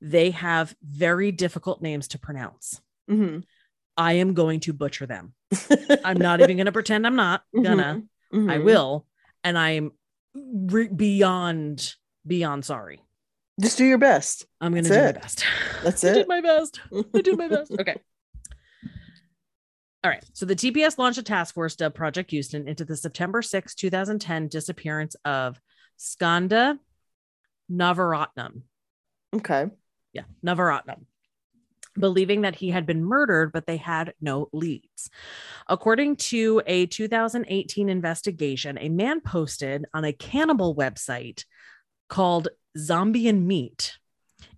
[0.00, 2.80] They have very difficult names to pronounce.
[3.10, 3.44] Mhm.
[3.96, 5.34] I am going to butcher them.
[6.04, 8.02] I'm not even going to pretend I'm not gonna.
[8.32, 8.50] Mhm.
[8.50, 9.06] I will,
[9.42, 9.92] and I'm
[10.34, 11.94] re- beyond
[12.26, 13.00] beyond sorry.
[13.60, 14.46] Just do your best.
[14.60, 15.44] I'm going to do my best.
[15.82, 16.14] That's I it.
[16.14, 16.80] did my best.
[17.14, 17.70] I did my best.
[17.80, 17.96] Okay.
[20.06, 20.24] All right.
[20.34, 24.46] So the TPS launched a task force dubbed Project Houston into the September 6, 2010
[24.46, 25.60] disappearance of
[25.96, 26.78] Skanda
[27.68, 28.62] Navaratnam.
[29.34, 29.66] Okay.
[30.12, 31.06] Yeah, Navaratnam.
[31.98, 35.10] Believing that he had been murdered, but they had no leads.
[35.66, 41.44] According to a 2018 investigation, a man posted on a cannibal website
[42.08, 42.46] called
[42.78, 43.98] Zombie and Meat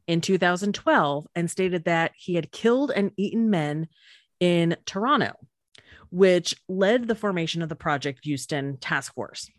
[0.06, 3.88] in 2012 and stated that he had killed and eaten men
[4.40, 5.34] in Toronto,
[6.10, 9.50] which led the formation of the Project Houston Task Force.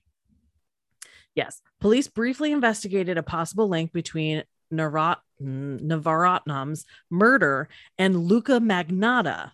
[1.36, 9.52] Yes, police briefly investigated a possible link between Narat- Navaratnam's murder and Luka Magnotta.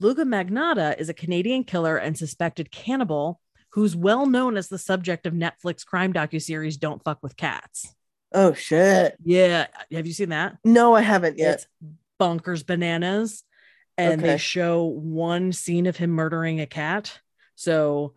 [0.00, 5.26] Luka Magnotta is a Canadian killer and suspected cannibal who's well known as the subject
[5.26, 7.94] of Netflix crime docuseries Don't Fuck with Cats.
[8.32, 9.16] Oh shit.
[9.24, 10.56] Yeah, have you seen that?
[10.64, 11.54] No, I haven't yet.
[11.54, 11.66] It's
[12.20, 13.42] bonkers bananas.
[13.98, 17.18] And they show one scene of him murdering a cat.
[17.54, 18.14] So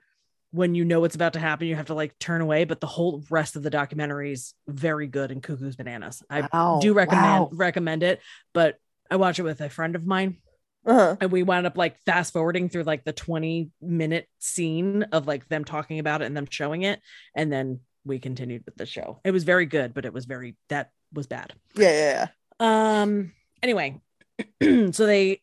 [0.51, 2.65] when you know what's about to happen, you have to like turn away.
[2.65, 6.23] But the whole rest of the documentary is very good and cuckoo's bananas.
[6.29, 6.79] I Wow.
[6.81, 7.49] do recommend Wow.
[7.53, 8.19] recommend it,
[8.53, 8.77] but
[9.09, 10.37] I watched it with a friend of mine
[10.85, 11.15] Uh-huh.
[11.21, 15.47] and we wound up like fast forwarding through like the 20 minute scene of like
[15.49, 16.99] them talking about it and them showing it.
[17.35, 19.19] And then we continued with the show.
[19.23, 21.53] It was very good, but it was very that was bad.
[21.75, 22.27] Yeah, yeah,
[22.59, 23.01] yeah.
[23.01, 23.33] Um.
[23.61, 23.99] Anyway,
[24.61, 25.41] so they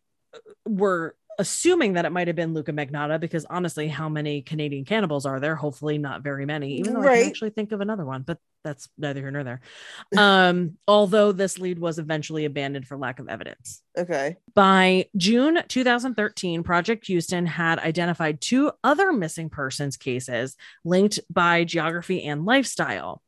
[0.67, 5.27] were assuming that it might have been Luka Magnotta because honestly, how many Canadian cannibals
[5.27, 5.55] are there?
[5.55, 6.77] Hopefully, not very many.
[6.79, 9.61] Even though I can actually think of another one, but that's neither here nor there.
[10.17, 10.79] Um.
[10.89, 13.83] although this lead was eventually abandoned for lack of evidence.
[13.97, 14.37] Okay.
[14.55, 22.25] By June 2013, Project Houston had identified two other missing persons cases linked by geography
[22.25, 23.23] and lifestyle.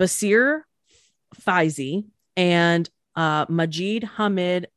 [0.00, 0.62] Basir
[1.40, 2.04] Faizi
[2.36, 4.68] and uh, Majid Hamid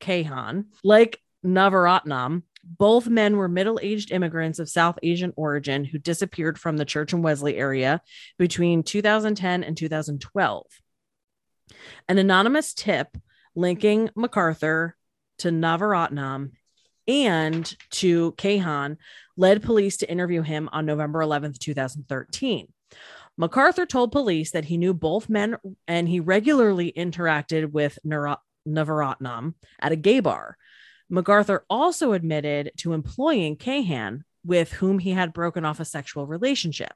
[0.00, 0.66] Kayhan.
[0.82, 6.76] Like Navaratnam, both men were middle aged immigrants of South Asian origin who disappeared from
[6.76, 8.02] the Church and Wellesley area
[8.38, 10.66] between 2010 and 2012.
[12.08, 13.16] An anonymous tip
[13.54, 14.96] linking MacArthur
[15.38, 16.50] to Navaratnam
[17.08, 18.98] and to Kayhan
[19.36, 22.72] led police to interview him on November 11th, 2013.
[23.36, 25.56] MacArthur told police that he knew both men
[25.88, 30.56] and he regularly interacted with Navaratnam at a gay bar.
[31.10, 36.92] MacArthur also admitted to employing Kayhan, with whom he had broken off a sexual relationship.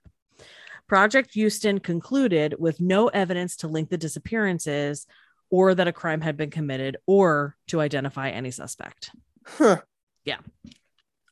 [0.86, 5.06] Project Houston concluded with no evidence to link the disappearances
[5.50, 9.10] or that a crime had been committed or to identify any suspect.
[9.46, 9.80] Huh.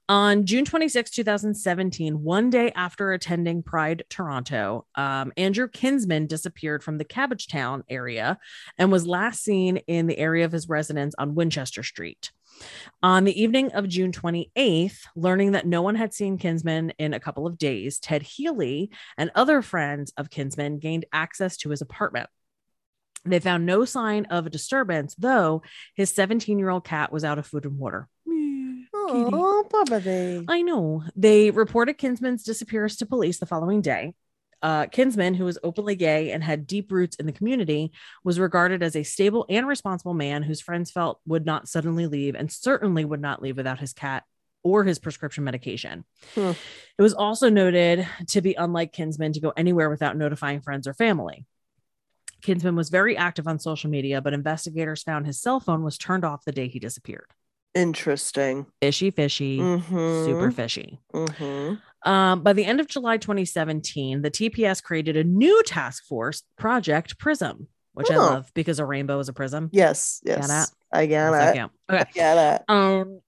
[0.09, 6.99] On June 26, 2017, one day after attending Pride Toronto, um, Andrew Kinsman disappeared from
[6.99, 8.37] the Cabbagetown area
[8.77, 12.31] and was last seen in the area of his residence on Winchester Street.
[13.03, 17.21] On the evening of June 28th, learning that no one had seen Kinsman in a
[17.21, 22.29] couple of days, Ted Healy and other friends of Kinsman gained access to his apartment.
[23.25, 25.63] They found no sign of a disturbance, though
[25.95, 28.09] his 17 year old cat was out of food and water.
[28.95, 29.65] Oh,
[30.49, 31.05] I know.
[31.17, 34.15] They reported Kinsman's disappearance to police the following day.
[34.63, 37.91] Uh, Kinsman, who was openly gay and had deep roots in the community,
[38.23, 42.37] was regarded as a stable and responsible man whose friends felt would not suddenly leave
[42.37, 44.23] and certainly would not leave without his cat
[44.63, 46.05] or his prescription medication.
[46.37, 46.53] Hmm.
[46.97, 50.95] It was also noted to be unlike Kinsman to go anywhere without notifying friends or
[50.95, 51.45] family.
[52.43, 56.25] Kinsman was very active on social media, but investigators found his cell phone was turned
[56.25, 57.27] off the day he disappeared.
[57.75, 58.67] Interesting.
[58.81, 60.25] Fishy, fishy, Mhm.
[60.25, 61.01] super fishy.
[61.13, 61.81] Mhm.
[62.05, 67.19] Um, by the end of July 2017, the TPS created a new task force, Project
[67.19, 68.19] Prism, which I Oh.
[68.19, 69.69] love because a rainbow is a prism.
[69.73, 70.21] Yes.
[70.25, 70.47] Yes.
[70.49, 70.71] Got?
[70.93, 71.33] I get it.
[71.33, 71.67] okay.
[71.89, 72.63] I get it.
[72.69, 73.21] Um,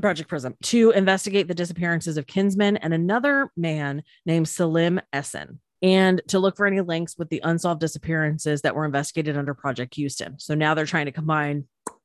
[0.00, 6.22] Project Prism to investigate the disappearances of Kinsman and another man named Selim Esen, and
[6.28, 10.38] to look for any links with the unsolved disappearances that were investigated under Project Houston.
[10.38, 11.64] So now they're trying to combine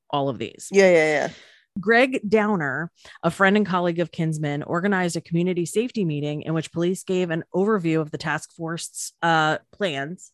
[0.09, 0.69] all of these.
[0.71, 0.89] Yeah.
[0.89, 1.05] Yeah.
[1.27, 1.29] Yeah.
[1.79, 2.91] Greg Downer,
[3.23, 7.29] a friend and colleague of Kinsman, organized a community safety meeting in which police gave
[7.29, 10.31] an overview of the task force's uh, plans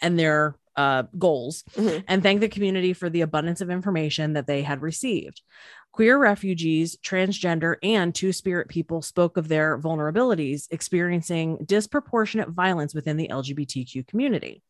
[0.00, 2.04] and their uh, goals Mhm.
[2.08, 5.42] and thanked the community for the abundance of information that they had received.
[5.92, 13.18] Queer refugees, transgender, and two spirit people spoke of their vulnerabilities, experiencing disproportionate violence within
[13.18, 14.62] the LGBTQ community.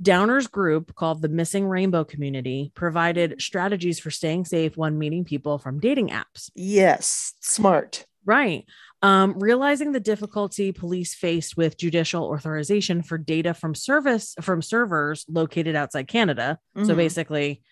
[0.00, 5.58] Downer's group, called the Missing Rainbow Community, provided strategies for staying safe when meeting people
[5.58, 6.50] from dating apps.
[6.54, 7.34] Yes.
[7.40, 8.04] Smart.
[8.24, 8.64] Right.
[9.02, 15.24] Um, realizing the difficulty police faced with judicial authorization for data from service from servers
[15.28, 16.58] located outside Canada.
[16.76, 16.96] So Mhm.
[16.96, 17.62] basically,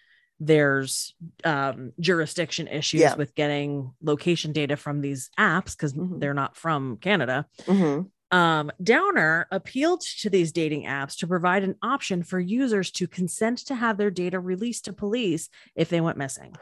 [0.40, 1.14] there's
[1.44, 3.14] um, jurisdiction issues Yeah.
[3.14, 6.20] with getting location data from these apps because Mhm.
[6.20, 7.46] they're not from Canada.
[7.66, 8.10] Mhm.
[8.34, 13.58] Um, Downer appealed to these dating apps to provide an option for users to consent
[13.66, 16.56] to have their data released to police if they went missing.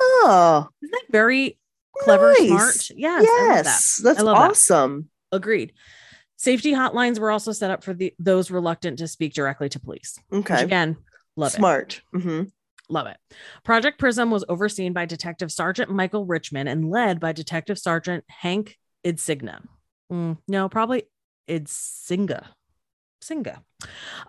[0.00, 0.68] Oh.
[0.80, 1.58] Isn't that very
[1.98, 2.46] clever, Nice.
[2.48, 2.90] smart?
[2.96, 3.62] Yes, love that.
[3.64, 4.00] yes.
[4.04, 4.50] That's love that.
[4.50, 5.08] awesome.
[5.32, 5.72] Agreed.
[6.36, 10.20] Safety hotlines were also set up for the those reluctant to speak directly to police.
[10.32, 10.62] Okay.
[10.62, 10.96] again,
[11.36, 11.56] love it.
[11.56, 12.00] Smart.
[12.12, 12.42] hmm
[12.90, 13.16] Love it.
[13.64, 18.78] Project Prism was overseen by Detective Sergeant Michael Richmond and led by Detective Sergeant Hank
[19.04, 19.60] Idsinga.
[20.12, 21.04] Mm, no, probably
[21.48, 22.44] Idsinga.
[23.22, 23.58] Singa,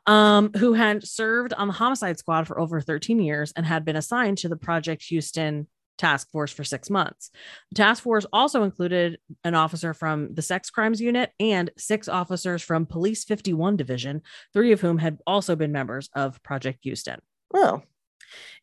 [0.08, 3.96] um, who had served on the homicide squad for over 13 years and had been
[3.96, 5.68] assigned to the Project Houston
[5.98, 7.30] task force for six months.
[7.70, 12.64] The task force also included an officer from the sex crimes unit and six officers
[12.64, 14.22] from Police 51 Division,
[14.54, 17.20] three of whom had also been members of Project Houston.
[17.54, 17.84] Oh.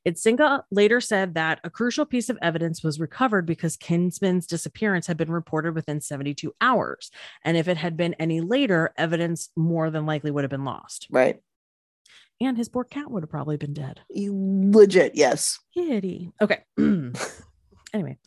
[0.06, 5.16] Idsinga later said that a crucial piece of evidence was recovered because Kinsman's disappearance had
[5.16, 7.10] been reported within 72 hours.
[7.44, 11.06] And if it had been any later, evidence more than likely would have been lost.
[11.10, 11.40] Right.
[12.40, 14.00] And his poor cat would have probably been dead.
[14.10, 15.14] You legit.
[15.14, 15.58] Yes.
[15.72, 16.32] Kitty.
[16.40, 16.60] Okay.
[17.94, 18.18] anyway,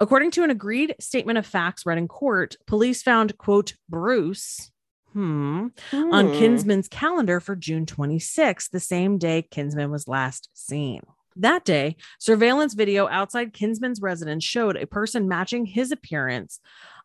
[0.00, 4.72] according to an agreed statement of facts read in court, police found, quote, Bruce.
[5.12, 6.34] Hmm, on Hmm.
[6.34, 11.00] Kinsman's calendar for June 26th, the same day Kinsman was last seen.
[11.36, 16.60] That day, surveillance video outside Kinsman's residence showed a person matching his appearance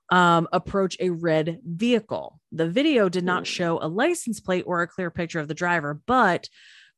[0.10, 2.39] um, approach a red vehicle.
[2.51, 3.45] The video did not Hmm.
[3.45, 6.49] show a license plate or a clear picture of the driver, but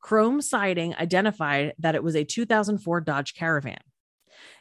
[0.01, 3.77] Chrome sighting identified that it was a 2004 Dodge Caravan.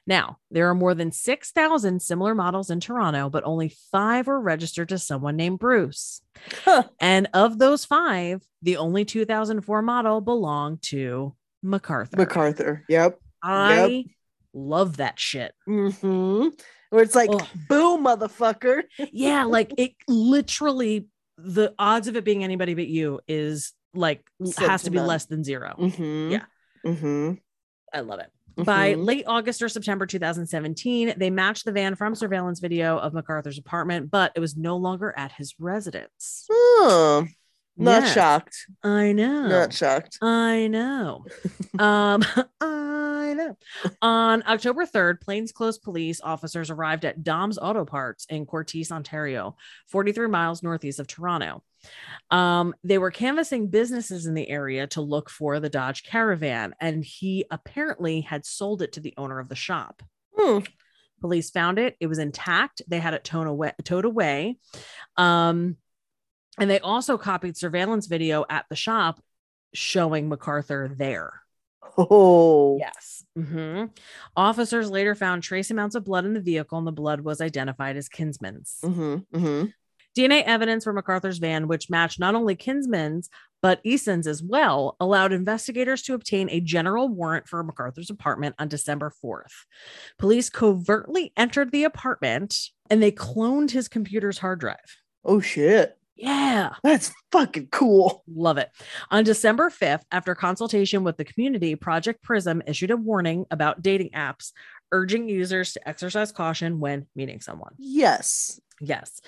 [0.06, 4.90] Now, there are more than 6,000 similar models in Toronto, but only five were registered
[4.90, 6.20] to someone named Bruce.
[6.64, 6.84] Huh.
[7.00, 12.16] And of those five, the only 2004 model belonged to MacArthur.
[12.16, 12.84] MacArthur.
[12.88, 13.18] Yep.
[13.42, 14.04] I
[14.52, 15.54] love that shit.
[15.66, 16.48] hmm
[16.90, 17.46] Where it's like, Ugh.
[17.68, 18.84] boom, motherfucker.
[19.12, 24.70] Yeah, like it literally, the odds of it being anybody but you is like Slim
[24.70, 26.44] has to be less than 0 hmm Yeah.
[26.84, 27.32] hmm
[27.92, 28.30] I love it.
[28.56, 29.04] By Mhm.
[29.04, 34.10] late August or September 2017, they matched the van from surveillance video of MacArthur's apartment,
[34.10, 36.46] but it was no longer at his residence.
[36.50, 37.26] Oh.
[37.76, 38.56] Not Yes, shocked.
[38.84, 39.48] I know.
[39.48, 40.18] Not shocked.
[40.22, 41.24] I know.
[41.80, 42.22] um,
[43.34, 43.56] I know.
[44.02, 49.56] On October 3rd, plainclothes police officers arrived at Dom's Auto Parts in Courtice, Ontario,
[49.88, 51.62] 43 miles northeast of Toronto.
[52.30, 57.04] Um, they were canvassing businesses in the area to look for the Dodge Caravan, and
[57.04, 60.02] he apparently had sold it to the owner of the shop.
[60.36, 60.60] Hmm.
[61.20, 61.96] Police found it.
[62.00, 62.82] It was intact.
[62.86, 63.72] They had it towed away.
[63.84, 64.58] Towed away.
[65.16, 65.76] Um,
[66.58, 69.20] and they also copied surveillance video at the shop
[69.72, 71.43] showing MacArthur there.
[71.96, 72.78] Oh.
[72.78, 73.24] Yes.
[73.36, 73.90] Mhm.
[74.36, 77.96] Officers later found trace amounts of blood in the vehicle, and the blood was identified
[77.96, 78.78] as Kinsman's.
[78.82, 79.36] Mm-hmm.
[79.36, 79.66] Mm-hmm.
[80.16, 83.28] DNA evidence from MacArthur's van, which matched not only Kinsman's,
[83.60, 88.68] but Esen's as well, allowed investigators to obtain a general warrant for MacArthur's apartment on
[88.68, 89.66] December 4th.
[90.18, 92.56] Police covertly entered the apartment
[92.90, 94.76] and they cloned his computer's hard drive.
[95.24, 95.98] Oh shit.
[96.16, 96.70] Yeah.
[96.84, 98.22] That's fucking cool.
[98.28, 98.70] Love it.
[99.10, 104.10] On December 5th, after consultation with the community, Project Prism issued a warning about dating
[104.10, 104.52] apps,
[104.94, 107.74] urging users to exercise caution when meeting someone.
[107.76, 108.60] Yes.
[108.80, 109.20] Yes.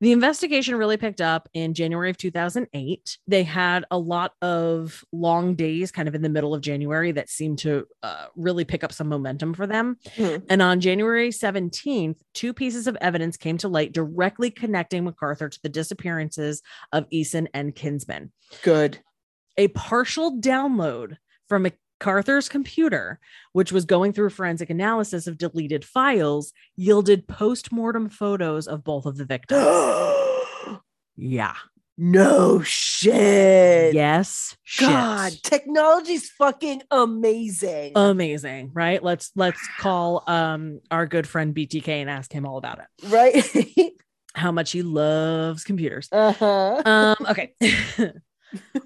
[0.00, 3.18] The investigation really picked up in January of 2008.
[3.26, 7.28] They had a lot of long days kind of in the middle of January that
[7.28, 9.96] seemed to uh, really pick up some momentum for them.
[10.16, 10.36] Hmm.
[10.48, 15.62] And on January 17th, two pieces of evidence came to light directly connecting MacArthur to
[15.62, 16.62] the disappearances
[16.92, 18.32] of Esen and Kinsman.
[18.62, 18.98] Good.
[19.56, 21.16] A partial download
[21.48, 21.66] from
[22.04, 23.18] MacArthur's computer,
[23.52, 29.16] which was going through forensic analysis of deleted files, yielded post-mortem photos of both of
[29.16, 29.64] the victims.
[31.16, 31.54] yeah.
[31.96, 33.94] no shit.
[33.94, 34.54] Yes.
[34.78, 35.42] God, Shit.
[35.44, 37.92] technology's fucking amazing.
[37.94, 39.02] Amazing, right?
[39.02, 43.08] Let's let's call um our good friend BTK and ask him all about it.
[43.08, 43.92] right?
[44.34, 46.08] How much he loves computers.
[46.12, 46.82] uh-huh.
[46.84, 47.54] Um, okay.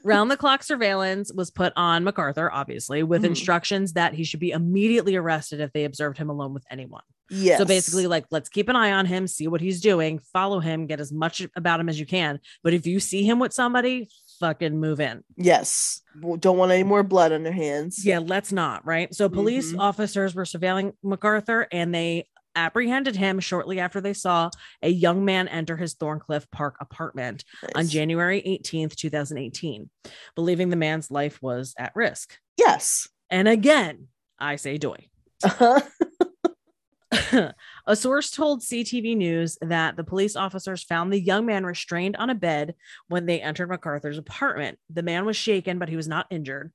[0.05, 3.27] Round the clock surveillance was put on MacArthur, obviously, with Mhm.
[3.29, 7.03] instructions that he should be immediately arrested if they observed him alone with anyone.
[7.31, 7.59] yes.
[7.59, 10.87] So basically, like, let's keep an eye on him, see what he's doing, follow him,
[10.87, 12.41] get as much about him as you can.
[12.65, 14.09] But if you see him with somebody,
[14.41, 15.23] fucking move in.
[15.37, 16.01] yes.
[16.41, 18.05] Don't want any more blood on their hands.
[18.05, 18.85] Yeah, let's not.
[18.87, 19.15] Right.
[19.15, 19.79] So police Mhm.
[19.81, 22.29] officers were surveilling MacArthur and they
[22.67, 24.51] apprehended him shortly after they saw
[24.83, 27.45] a young man enter his Thorncliffe Park apartment
[27.75, 29.89] on January 18th, 2018,
[30.35, 32.39] believing the man's life was at risk.
[32.57, 33.09] Yes.
[33.31, 35.09] And again, I say doy.
[35.45, 35.81] Uh-huh.
[37.87, 42.31] a source told CTV News that the police officers found the young man restrained on
[42.31, 42.75] a bed
[43.09, 44.79] when they entered MacArthur's apartment.
[44.91, 46.73] The man was shaken, but he was not injured.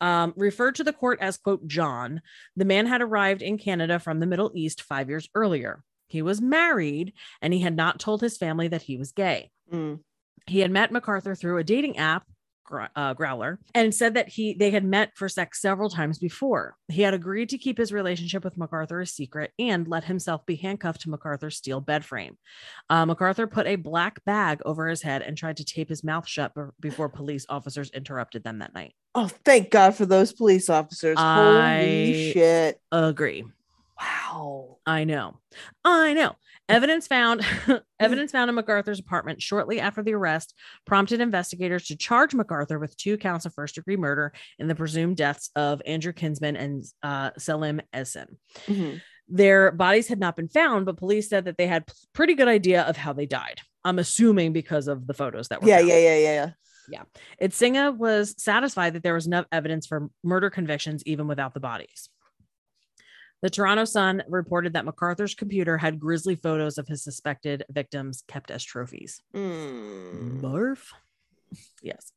[0.00, 2.20] Um, referred to the court as, quote, John.
[2.56, 5.82] The man had arrived in Canada from the Middle East five years earlier.
[6.08, 9.50] He was married and he had not told his family that he was gay.
[9.72, 10.00] Mm.
[10.46, 12.26] He had met MacArthur through a dating app,
[12.96, 16.76] uh, Growler, and said that he they had met for sex several times before.
[16.88, 20.56] He had agreed to keep his relationship with MacArthur a secret and let himself be
[20.56, 22.36] handcuffed to MacArthur's steel bed frame.
[22.90, 26.26] Uh, MacArthur put a black bag over his head and tried to tape his mouth
[26.26, 28.94] shut be- before police officers interrupted them that night.
[29.14, 31.16] Oh, thank God for those police officers.
[31.18, 32.80] I- Holy shit.
[32.90, 33.44] Agree.
[34.00, 34.78] Wow.
[34.86, 35.38] I know.
[35.84, 36.34] I know.
[36.68, 37.42] Evidence found
[38.00, 40.54] evidence found in MacArthur's apartment shortly after the arrest
[40.86, 45.16] prompted investigators to charge MacArthur with two counts of first degree murder in the presumed
[45.16, 48.36] deaths of Andrew Kinsman and uh, Selim Esen.
[48.66, 49.00] Mhm.
[49.28, 52.82] Their bodies had not been found, but police said that they had pretty good idea
[52.82, 53.60] of how they died.
[53.84, 55.88] I'm assuming because of the photos that were Yeah, found.
[55.88, 56.50] yeah, yeah, yeah,
[56.90, 57.02] yeah.
[57.40, 62.08] Idsinga was satisfied that there was enough evidence for murder convictions even without the bodies.
[63.44, 68.50] The Toronto Sun reported that MacArthur's computer had grisly photos of his suspected victims kept
[68.50, 69.20] as trophies.
[69.34, 70.40] Mm.
[70.40, 70.78] Barf.
[71.82, 72.10] Yes.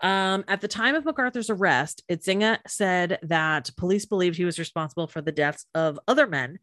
[0.00, 5.08] Um, at the time of MacArthur's arrest, Idsinga said that police believed he was responsible
[5.08, 6.60] for the deaths of other men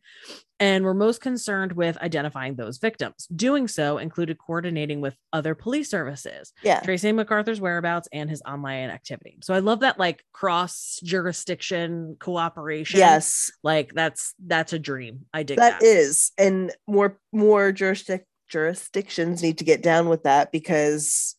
[0.59, 3.27] and were most concerned with identifying those victims.
[3.35, 6.79] Doing so included coordinating with other police services, Yeah.
[6.79, 9.37] tracing MacArthur's whereabouts and his online activity.
[9.43, 12.99] So I love that like cross jurisdiction cooperation.
[12.99, 13.51] Yes.
[13.63, 15.25] Like that's that's a dream.
[15.33, 15.85] I dig that that.
[15.85, 21.35] is and more more jurisdic- jurisdictions need to get down with that because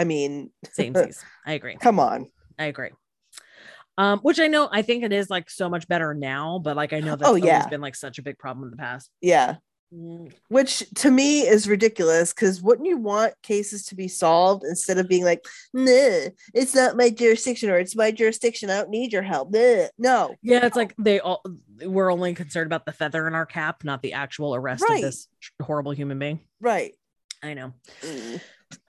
[0.00, 0.94] i mean Same.
[1.46, 1.76] I agree.
[1.76, 2.26] come on
[2.58, 2.90] I agree.
[3.96, 6.92] Um, which I know I think it is like so much better now, but like
[6.92, 7.68] I know that's Oh, always yeah.
[7.68, 9.10] been like such a big problem in the past.
[9.20, 9.56] yeah
[9.92, 14.98] Mm, which to me is ridiculous because wouldn't you want cases to be solved instead
[14.98, 15.44] of being like
[15.74, 19.88] nah it's not my jurisdiction or it's my jurisdiction i don't need your help Nah.
[19.98, 21.42] no Yeah, it's like they all
[21.84, 25.02] we're only concerned about the feather in our cap, not the actual arrest Right.
[25.02, 25.26] of this
[25.60, 26.38] horrible human being.
[26.60, 26.92] right
[27.42, 27.72] I know.
[28.02, 28.40] Mm.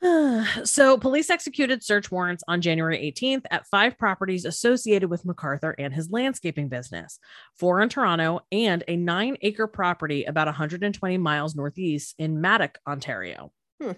[0.63, 5.93] so, police executed search warrants on January 18th at five properties associated with MacArthur and
[5.93, 7.19] his landscaping business
[7.55, 13.51] four in Toronto and a nine acre property about 120 miles northeast in Madoc, Ontario.
[13.82, 13.91] Hmm.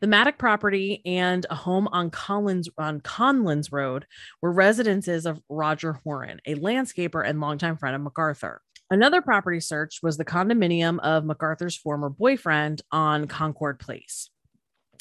[0.00, 4.06] The Madoc property and a home on Collins on Conlins Road
[4.40, 8.62] were residences of Roger Horan, a landscaper and longtime friend of MacArthur.
[8.90, 14.30] Another property search was the condominium of MacArthur's former boyfriend on Concord Place.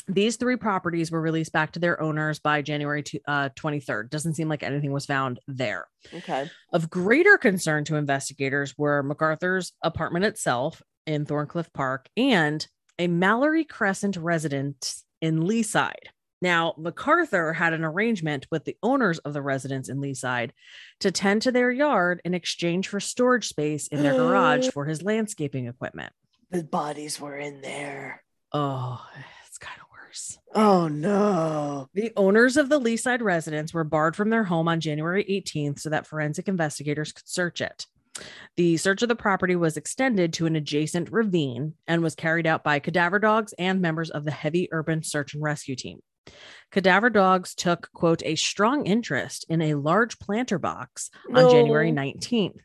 [0.07, 4.09] These three properties were released back to their owners by January two, uh, 23rd.
[4.09, 5.87] Doesn't seem like anything was found there.
[6.13, 6.49] Okay.
[6.71, 12.65] Of greater concern to investigators were MacArthur's apartment itself in Thorncliffe Park and
[12.99, 16.07] a Mallory Crescent residence in Leaside.
[16.41, 20.51] Now, MacArthur had an arrangement with the owners of the residence in Leaside
[20.99, 25.01] to tend to their yard in exchange for storage space in their garage for his
[25.01, 26.13] landscaping equipment.
[26.51, 28.23] The bodies were in there.
[28.53, 29.03] Oh,
[30.09, 30.55] it's kind of worse.
[30.55, 31.89] Oh no.
[31.93, 35.89] The owners of the Leaside residence were barred from their home on January 18th so
[35.89, 37.85] that forensic investigators could search it.
[38.55, 42.63] The search of the property was extended to an adjacent ravine and was carried out
[42.63, 45.99] by cadaver dogs and members of the heavy urban search and rescue team.
[46.71, 52.59] Cadaver dogs took, quote, a strong interest in a large planter box on January 19th.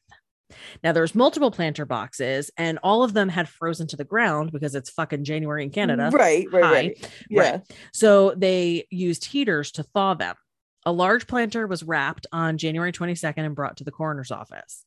[0.82, 4.74] Now, there's multiple planter boxes, and all of them had frozen to the ground because
[4.74, 6.11] it's fucking January in Canada.
[6.12, 6.72] Right, right, Hi.
[6.72, 7.11] right.
[7.28, 7.50] Yeah.
[7.50, 7.62] Right.
[7.92, 10.36] So they used heaters to thaw them.
[10.84, 14.84] A large planter was wrapped on January 22nd and brought to the coroner's office.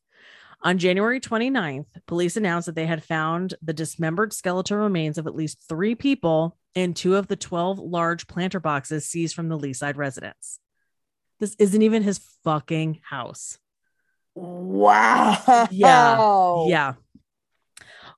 [0.62, 5.36] On January 29th, police announced that they had found the dismembered skeletal remains of at
[5.36, 9.96] least three people in two of the 12 large planter boxes seized from the Leaside
[9.96, 10.60] residence.
[11.40, 13.58] This isn't even his fucking house.
[14.36, 15.68] Wow.
[15.72, 16.66] Yeah.
[16.68, 16.94] Yeah.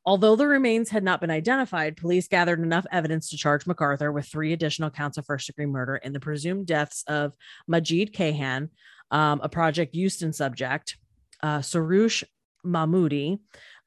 [0.05, 4.25] Although the remains had not been identified, police gathered enough evidence to charge MacArthur with
[4.25, 7.35] three additional counts of first degree murder in the presumed deaths of
[7.67, 8.69] Majid Kayhan,
[9.11, 10.97] um, a Project Houston subject,
[11.43, 12.23] uh, Soroush
[12.65, 13.39] Mahmudi,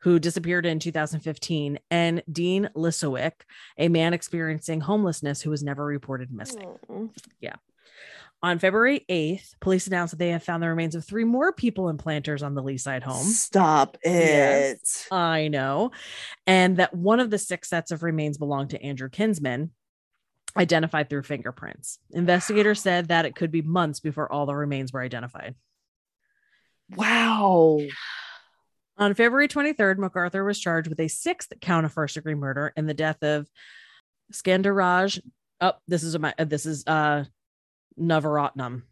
[0.03, 3.33] who disappeared in 2015, and Dean Lisowick,
[3.79, 6.77] a man experiencing homelessness who was never reported missing.
[6.91, 7.11] Mm.
[8.43, 11.91] On February 8th, police announced that they have found the remains of three more people
[11.91, 13.27] in planters on the Leaside home.
[13.27, 14.11] Stop it.
[14.11, 15.07] Yes.
[15.11, 15.91] I know.
[16.47, 19.73] And that one of the six sets of remains belonged to Andrew Kinsman,
[20.57, 21.99] identified through fingerprints.
[22.13, 25.55] Investigators said that it could be months before all the remains were identified.
[26.97, 27.81] Wow.
[28.97, 32.87] On February 23rd, MacArthur was charged with a sixth count of first degree murder in
[32.87, 33.49] the death of
[34.33, 35.21] Skandaraj.
[35.61, 37.25] Oh, this is my this is uh
[37.99, 38.83] Navaratnam,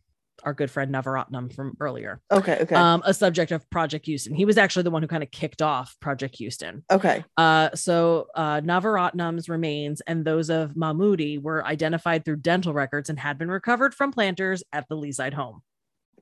[0.45, 2.21] our good friend Navaratnam from earlier.
[2.31, 2.59] Okay.
[2.61, 2.75] Okay.
[2.75, 4.35] Um, a subject of Project Houston.
[4.35, 6.85] He was actually the one who kind of kicked off Project Houston.
[6.91, 7.25] okay.
[7.37, 13.19] Uh, so uh, Navaratnam's remains and those of Mahmudi were identified through dental records and
[13.19, 15.63] had been recovered from planters at the Leaside home.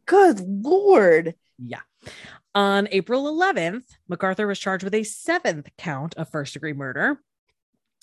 [0.06, 1.34] Good lord.
[1.58, 1.80] Yeah.
[2.54, 7.20] On April 11th, MacArthur was charged with a seventh count of first degree murder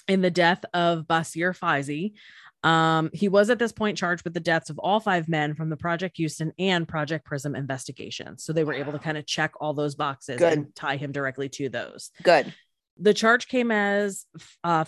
[0.07, 2.13] in the death of Basir Faizi.
[2.63, 5.69] Um, he was at this point charged with the deaths of all five men from
[5.69, 8.43] the Project Houston and Project Prism investigations.
[8.43, 10.53] So they were able to kind of check all those boxes Good.
[10.53, 12.11] and tie him directly to those.
[12.23, 12.53] Good.
[12.97, 14.25] The charge came as
[14.63, 14.85] uh,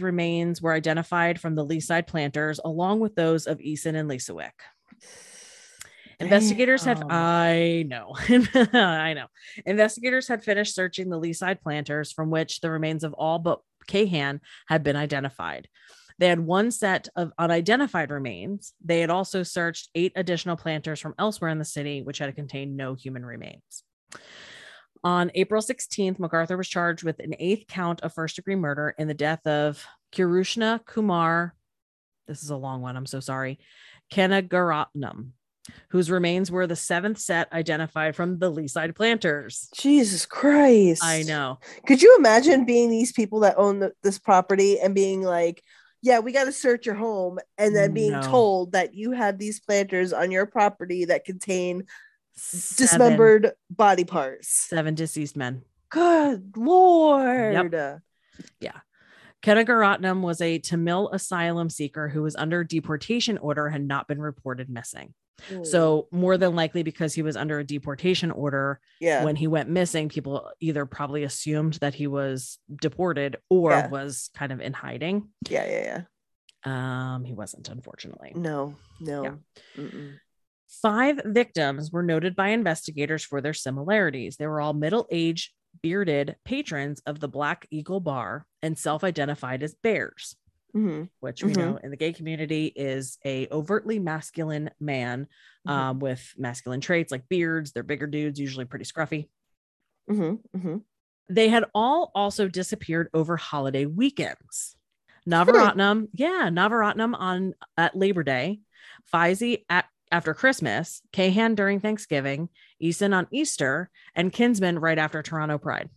[0.00, 4.52] remains were identified from the Leaside planters, along with those of Esen and Lisowick.
[6.20, 7.08] Investigators had, Damn.
[7.10, 8.14] I know,
[8.72, 9.26] I know.
[9.66, 14.40] Investigators had finished searching the Leaside planters, from which the remains of all but Kayhan
[14.66, 15.68] had been identified.
[16.18, 18.72] They had one set of unidentified remains.
[18.84, 22.76] They had also searched eight additional planters from elsewhere in the city, which had contained
[22.76, 23.84] no human remains.
[25.04, 29.06] On April 16th, MacArthur was charged with an eighth count of first degree murder in
[29.06, 31.54] the death of Kirushna Kumar.
[32.26, 32.96] This is a long one.
[32.96, 33.60] I'm so sorry.
[34.12, 35.30] Kanagaratnam,
[35.90, 39.68] whose remains were the seventh set identified from the Leaside planters.
[39.76, 41.04] Jesus Christ.
[41.04, 41.60] I know.
[41.86, 45.62] Could you imagine being these people that own the, this property and being like,
[46.02, 48.22] yeah, we got to search your home, and then being No.
[48.22, 51.84] told that you have these planters on your property that contain
[52.34, 54.48] Seven- dismembered body parts.
[54.48, 55.62] seven deceased men.
[55.90, 57.54] Good lord.
[59.42, 64.20] Kanagaratnam was a Tamil asylum seeker who was under deportation order and had not been
[64.20, 65.14] reported missing.
[65.48, 65.62] Hmm.
[65.62, 69.68] So, more than likely, because he was under a deportation order, yeah, when he went
[69.68, 73.88] missing, people either probably assumed that he was deported or Yeah.
[73.88, 75.28] was kind of in hiding.
[75.48, 77.14] yeah, yeah, yeah.
[77.14, 78.32] Um, he wasn't, unfortunately.
[78.34, 79.38] No, no.
[79.76, 79.84] Yeah.
[80.82, 84.36] Five victims were noted by investigators for their similarities.
[84.36, 85.52] They were all middle aged
[85.82, 90.36] bearded patrons of the Black Eagle Bar and self-identified as bears,
[90.72, 91.56] hmm which we Mhm.
[91.56, 95.26] know in the gay community is a overtly masculine man
[95.66, 95.72] Mhm.
[95.72, 97.72] um, with masculine traits like beards.
[97.72, 99.28] They're bigger dudes, usually pretty scruffy.
[100.08, 100.76] hmm hmm
[101.28, 104.76] They had all also disappeared over holiday weekends.
[105.28, 108.60] Navaratnam, yeah, Navaratnam on at Labor Day,
[109.12, 112.48] Faizi at after Christmas, Kayhan during Thanksgiving,
[112.82, 115.90] Esen on Easter, and Kinsman right after Toronto Pride.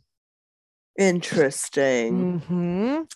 [0.98, 2.42] Interesting.
[2.42, 3.12] Mhm.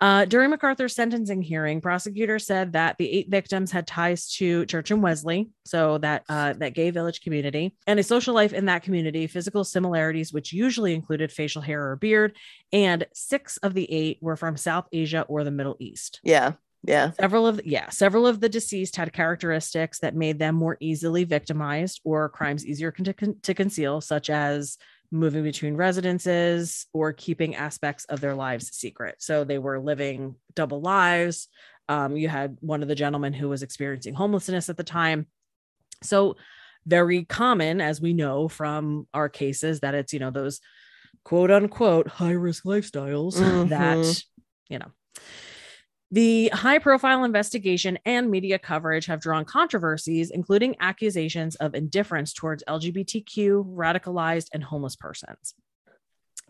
[0.00, 4.90] Uh, during MacArthur's sentencing hearing, prosecutors said that the eight victims had ties to Church
[4.90, 8.82] and Wellesley, so that uh, that gay village community, and a social life in that
[8.82, 12.36] community, physical similarities, which usually included facial hair or beard,
[12.72, 16.20] and six of the eight were from South Asia or the Middle East.
[16.24, 16.54] Yeah.
[16.86, 17.12] Yeah.
[17.12, 22.00] Several of yeah, several of the deceased had characteristics that made them more easily victimized
[22.04, 24.76] or crimes easier con- to, conceal, such as
[25.10, 29.16] moving between residences or keeping aspects of their lives secret.
[29.18, 31.48] So they were living double lives.
[31.88, 35.26] Um, you had one of the gentlemen who was experiencing homelessness at the time.
[36.02, 36.36] So
[36.86, 40.60] very common, as we know from our cases, that it's you know those
[41.24, 43.38] quote unquote high risk lifestyles
[43.70, 44.24] that Mhm.
[44.68, 44.90] you know
[46.14, 52.62] the high profile investigation and media coverage have drawn controversies, including accusations of indifference towards
[52.68, 55.54] LGBTQ, radicalized, and homeless persons.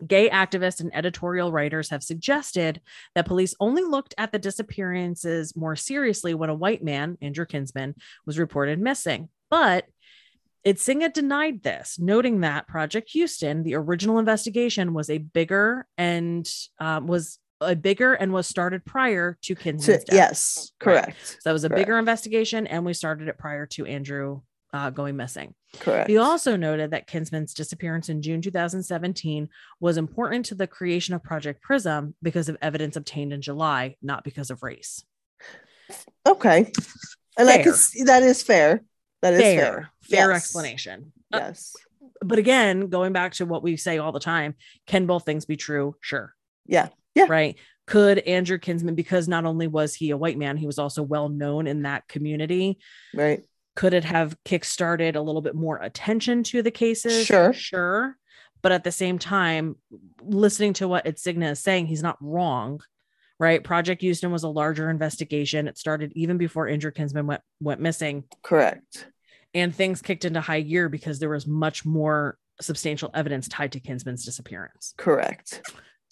[0.05, 2.79] Gay activists and editorial writers have suggested
[3.15, 7.95] that police only looked at the disappearances more seriously when a white man, Andrew Kinsman,
[8.23, 9.29] was reported missing.
[9.49, 9.85] But
[10.63, 16.47] Idsinga denied this, noting that Project Houston, the original investigation, was a bigger and
[16.79, 20.15] um, was a bigger and was started prior to Kinsman's death.
[20.15, 20.71] yes.
[20.83, 21.03] Right.
[21.05, 21.27] Correct.
[21.27, 21.81] So that was a Correct.
[21.81, 24.41] bigger investigation, and we started it prior to Andrew
[24.73, 25.55] uh, going missing.
[25.79, 26.09] Correct.
[26.09, 29.47] He also noted that Kinsman's disappearance in June 2017
[29.79, 34.25] was important to the creation of Project Prism because of evidence obtained in July, not
[34.25, 35.05] because of race.
[36.27, 36.71] okay.
[37.37, 37.73] And I can Fair.
[37.73, 38.81] see that is fair.
[39.21, 39.89] That is Fair, fair.
[40.03, 40.43] fair Yes.
[40.43, 41.11] explanation.
[41.33, 41.73] Uh, Yes.
[42.21, 44.55] but again, going back to what we say all the time,
[44.87, 45.95] can both things be true?
[46.01, 46.33] Sure.
[46.65, 46.89] Yeah.
[47.15, 47.25] Yeah.
[47.27, 47.57] Right.
[47.87, 51.29] Could Andrew Kinsman, because not only was he a white man, he was also well
[51.29, 52.77] known in that community.
[53.13, 53.43] Right.
[53.75, 57.25] Could it have kickstarted a little bit more attention to the cases?
[57.25, 57.53] Sure.
[57.53, 58.17] Sure.
[58.61, 59.75] But at the same time,
[60.21, 62.81] listening to what Idsinga is saying, he's not wrong.
[63.37, 63.63] Right.
[63.63, 65.67] Project Houston was a larger investigation.
[65.67, 69.07] It started even before Andrew Kinsman went went missing Correct.
[69.53, 73.81] and things kicked into high gear because there was much more substantial evidence tied to
[73.81, 74.93] Kinsman's disappearance.
[74.97, 75.61] Correct.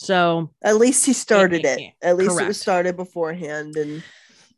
[0.03, 1.93] So, At least he started it.
[2.01, 3.77] At least it was started beforehand.
[3.77, 4.03] And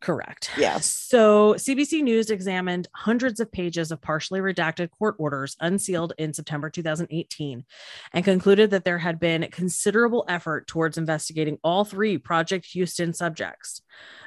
[0.05, 0.51] correct.
[0.55, 0.77] Yeah.
[0.81, 6.69] So, CBC News examined hundreds of pages of partially redacted court orders unsealed in September
[6.69, 7.65] 2018
[8.13, 13.81] and concluded that there had been considerable effort towards investigating all three Project Houston subjects.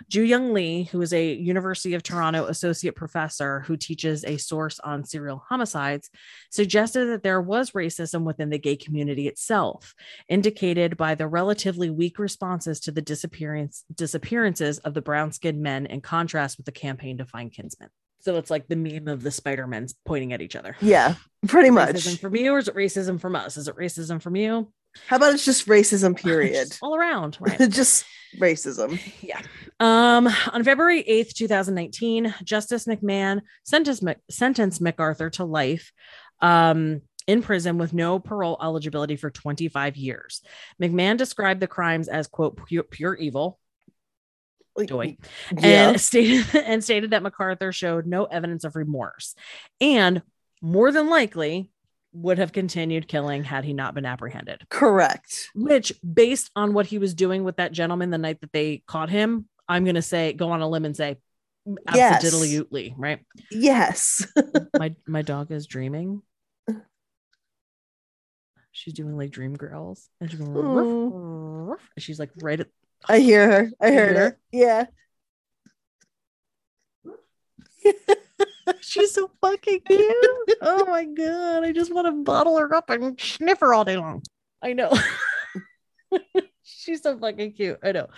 [0.09, 4.81] Ju Young Lee, who is a University of Toronto associate professor who teaches a source
[4.81, 6.11] on serial homicides,
[6.51, 9.95] suggested that there was racism within the gay community itself,
[10.29, 16.01] indicated by the relatively weak responses to the disappearance disappearances of the brown-skinned men in
[16.01, 17.91] contrast with the campaign to find Kinsman.
[18.21, 20.77] So it's like the meme of the Spider-Men pointing at each other.
[20.81, 21.15] yeah,
[21.47, 21.95] pretty much.
[21.97, 23.57] Racism from you, or is it racism from us?
[23.57, 24.73] Is it racism from you?
[25.07, 26.69] How about it's just racism, period?
[26.69, 27.59] Just all around, right?
[27.71, 28.05] just
[28.41, 28.99] racism.
[29.23, 29.41] Yeah.
[29.81, 35.93] Um, on February 8th, 2019, Justice McMahon sentenced, Mc- sentenced MacArthur to life
[36.41, 40.43] um, in prison with no parole eligibility for 25 years.
[40.83, 43.61] McMahon described the crimes as, quote, pure, pure evil,
[44.87, 45.17] Joy.
[45.57, 45.91] Yeah.
[45.91, 49.35] and stated and stated that MacArthur showed no evidence of remorse
[49.81, 50.23] and
[50.63, 51.71] more than likely
[52.13, 54.63] would have continued killing had he not been apprehended.
[54.71, 55.51] Correct.
[55.55, 59.11] Which, based on what he was doing with that gentleman the night that they caught
[59.11, 61.19] him, I'm gonna say go on a limb and say
[61.95, 62.25] Yes.
[62.25, 63.21] absolutely right.
[63.51, 64.27] Yes.
[64.79, 66.23] my my dog is dreaming.
[68.73, 72.69] She's doing like dream girls, and she's going, "Ruff, ruff," and she's like right at
[73.07, 73.71] I hear her.
[73.81, 74.39] I heard hear it.
[74.53, 74.87] Yeah.
[78.81, 80.27] She's so fucking cute.
[80.63, 81.65] oh my god.
[81.65, 84.23] I just want to bottle her up and sniff her all day long.
[84.63, 84.93] I know.
[86.63, 87.79] she's so fucking cute.
[87.83, 88.09] I know.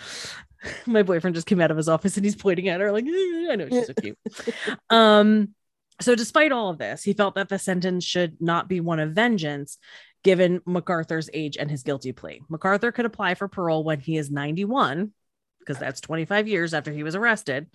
[0.85, 3.47] My boyfriend just came out of his office and he's pointing at her like, "Eh,
[3.51, 4.17] I know she's so cute.
[4.89, 5.55] um,
[5.99, 9.11] so despite all of this, he felt that the sentence should not be one of
[9.11, 9.77] vengeance
[10.23, 12.41] given MacArthur's age and his guilty plea.
[12.49, 15.11] MacArthur could apply for parole when he is 91
[15.59, 17.67] because that's 25 years after he was arrested.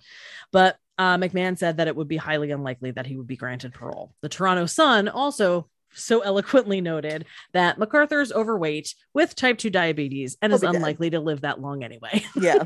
[0.51, 3.73] But uh, McMahon said that it would be highly unlikely that he would be granted
[3.73, 4.13] parole.
[4.21, 10.37] The Toronto Sun also so eloquently noted that MacArthur is overweight with type 2 diabetes
[10.41, 10.75] and He'll is be dead.
[10.75, 12.23] unlikely to live that long anyway.
[12.35, 12.65] Yeah.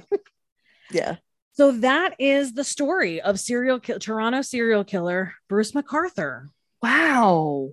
[0.92, 1.16] yeah.
[1.54, 6.50] So that is the story of serial ki- Toronto serial killer Bruce MacArthur.
[6.82, 7.72] Wow.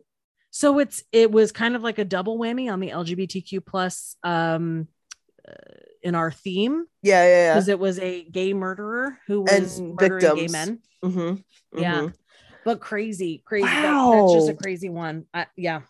[0.59, 4.89] So it's it was kind of like a double whammy on the LGBTQ plus um
[5.49, 5.53] uh,
[6.03, 7.25] in our theme Yeah.
[7.25, 7.55] Yeah.
[7.55, 10.53] because it was a gay murderer who was And murdering gay victims.
[10.53, 10.79] men.
[11.05, 11.09] Yeah.
[11.09, 11.79] Mm-hmm.
[11.81, 12.09] Yeah.
[12.65, 13.67] But crazy, crazy.
[13.67, 15.27] That- that's just a crazy one.
[15.33, 15.83] I, yeah.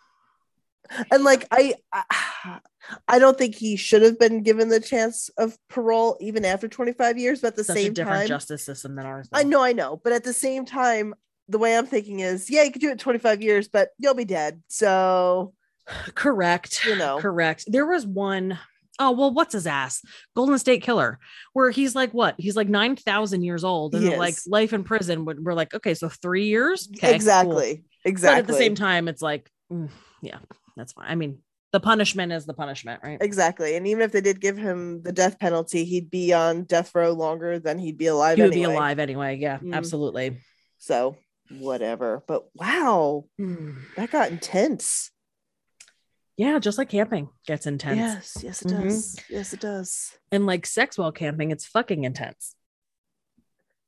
[1.10, 2.60] And like I, I
[3.08, 7.16] I don't think he should have been given the chance of parole even after 25
[7.16, 9.28] years, but at the Such a same different time justice system than ours.
[9.32, 11.14] I know, I know, but at the same time,
[11.48, 14.24] the way I'm thinking is, yeah, you could do it 25 years, but you'll be
[14.24, 14.62] dead.
[14.68, 15.54] So,
[16.14, 16.84] Correct.
[16.86, 17.64] you know, Correct.
[17.66, 18.58] There was one
[18.98, 20.02] oh well, what's his ass?
[20.34, 21.18] Golden State Killer,
[21.52, 22.34] where he's like what?
[22.38, 25.24] He's like nine thousand years old, and like life in prison.
[25.24, 26.88] We're like, okay, so three years.
[26.96, 27.14] Okay, cool.
[27.14, 28.34] exactly, exactly.
[28.34, 29.88] But at the same time, it's like, mm,
[30.22, 30.38] yeah,
[30.76, 31.06] that's fine.
[31.08, 31.38] I mean,
[31.72, 33.18] the punishment is the punishment, right?
[33.20, 33.76] exactly.
[33.76, 37.12] And even if they did give him the death penalty, he'd be on death row
[37.12, 38.36] longer than he'd be alive.
[38.36, 38.72] He would anyway.
[38.72, 39.36] be alive anyway.
[39.38, 39.74] Yeah, Mm.
[39.74, 40.38] absolutely.
[40.78, 41.16] So,
[41.50, 42.22] whatever.
[42.26, 43.76] But wow, Mm.
[43.96, 45.10] that got intense.
[46.36, 47.98] Yeah, just like camping gets intense.
[47.98, 48.82] Yes, yes, it Mhm.
[48.88, 49.16] does.
[49.28, 50.16] Yes, it does.
[50.30, 52.54] And like sex while camping, it's fucking intense.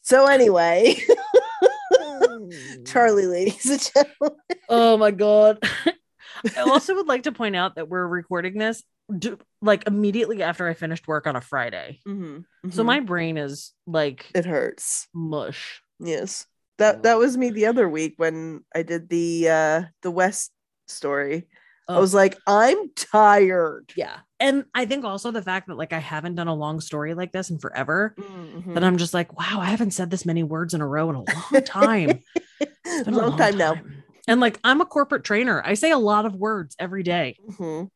[0.02, 0.96] So, anyway,
[2.86, 4.38] Charlie, ladies and gentlemen.
[4.68, 5.58] Oh my god.
[6.56, 8.82] I also would like to point out that we're recording this
[9.16, 12.00] do, like immediately after I finished work on a Friday.
[12.06, 12.86] Mhm, So mhm.
[12.86, 15.06] my brain is like it hurts.
[15.14, 15.82] mush.
[15.98, 16.46] Yes.
[16.80, 20.50] That that was me the other week when I did the uh the West
[20.88, 21.46] story.
[21.88, 22.00] I Oh.
[22.00, 23.92] was like, I'm tired.
[23.96, 24.16] Yeah.
[24.38, 27.32] And I think also the fact that like I haven't done a long story like
[27.32, 28.74] this in forever, Mhm.
[28.74, 31.16] that I'm just like, wow, I haven't said this many words in a row in
[31.16, 32.20] a long time.
[32.84, 33.74] It's a long, time, now.
[34.28, 35.62] And like I'm a corporate trainer.
[35.64, 37.36] I say a lot of words every day.
[37.48, 37.88] Mhm.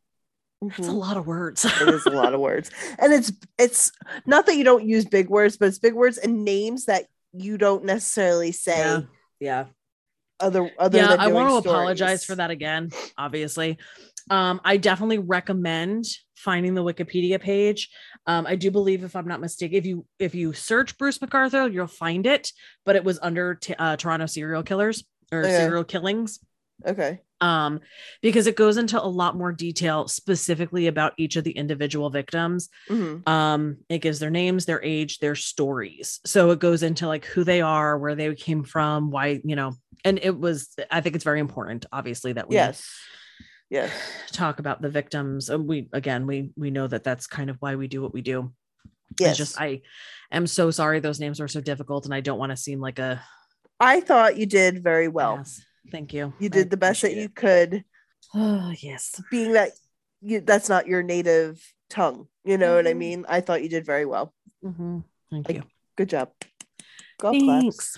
[0.63, 0.95] That's a Mhm.
[0.95, 1.65] lot of words.
[1.65, 2.71] it is a lot of words.
[2.99, 3.93] And it's it's
[4.27, 7.07] not that you don't use big words, but it's big words and names that
[7.37, 9.01] you don't necessarily say yeah.
[9.41, 9.65] Yeah.
[10.41, 13.79] other other yeah than i want to doing apologize for that again obviously
[14.31, 16.05] um i definitely recommend
[16.37, 17.91] finding the wikipedia page
[18.27, 21.73] um i do believe if i'm not mistaken if you if you search bruce mcarthur
[21.73, 22.53] you'll find it
[22.85, 25.57] but it was under t- uh, toronto serial killers or Okay.
[25.57, 26.41] serial killings
[26.87, 27.21] Okay.
[27.45, 27.79] Um
[28.23, 32.69] because it goes into a lot more detail specifically about each of the individual victims
[32.89, 33.29] Mhm.
[33.29, 37.45] um it gives their names their age their stories so it goes into like who
[37.45, 39.73] they are where they came from why you know
[40.05, 42.79] and it was i think it's very important obviously that we Yes.
[43.71, 43.91] Yes.
[44.33, 47.89] talk about the victims we again we we know that that's kind of why we
[47.89, 48.53] do what we do
[49.21, 49.31] Yes.
[49.31, 49.83] it's just i
[50.33, 52.99] am so sorry those names were so difficult and i don't want to seem like
[52.99, 53.21] a
[53.81, 55.39] I thought you did very well.
[55.41, 55.61] ass.
[55.91, 56.33] Thank you.
[56.39, 57.35] You I did the best that you it.
[57.35, 57.85] could.
[58.35, 59.21] oh yes.
[59.31, 59.71] Being that
[60.21, 61.61] you that's not your native
[61.91, 62.97] tongue you know what i Mhm.
[62.99, 63.25] mean?
[63.29, 64.33] I thought you did very well.
[64.65, 65.05] Mhm.
[65.31, 65.63] thank Like, you.
[65.97, 66.31] good job.
[67.21, 67.97] Golf thanks.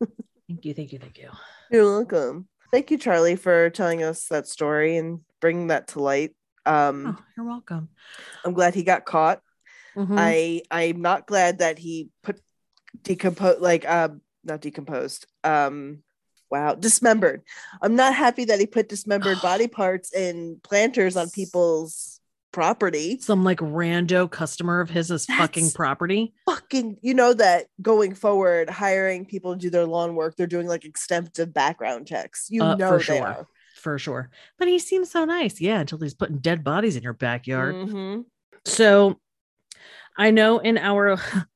[0.48, 1.30] Thank you thank you thank you.
[1.70, 2.48] You're welcome.
[2.72, 6.34] Thank you charlie for telling us that story and bringing that to light.
[6.66, 7.88] Um oh you're welcome.
[8.44, 9.40] I'm glad he got caught.
[9.96, 10.14] Mhm.
[10.18, 12.40] i i'm not glad that he put
[13.02, 16.02] decompose like um not decomposed um
[16.50, 17.42] wow dismembered
[17.82, 22.20] i'm not happy that he put dismembered body parts in planters on people's
[22.52, 26.32] property some like rando customer of his is fucking property.
[26.46, 30.66] fucking you know that going forward hiring people to do their lawn work they're doing
[30.66, 33.26] like extensive background checks you Uh, know for they sure.
[33.26, 33.46] are.
[33.76, 34.28] For sure.
[34.58, 35.58] But he seems so nice.
[35.58, 37.76] Yeah, until he's putting dead bodies in your backyard.
[37.76, 38.24] Mhm.
[38.66, 39.18] So
[40.18, 41.18] I know in our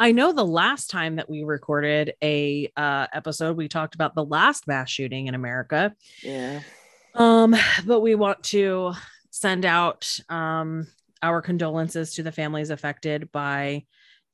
[0.00, 4.24] I know the last time that we recorded a uh episode we talked about the
[4.24, 5.94] last mass shooting in America.
[6.22, 6.60] yeah.
[7.14, 7.54] Um
[7.86, 8.94] but we want to
[9.30, 10.86] send out um
[11.22, 13.84] our condolences to the families affected by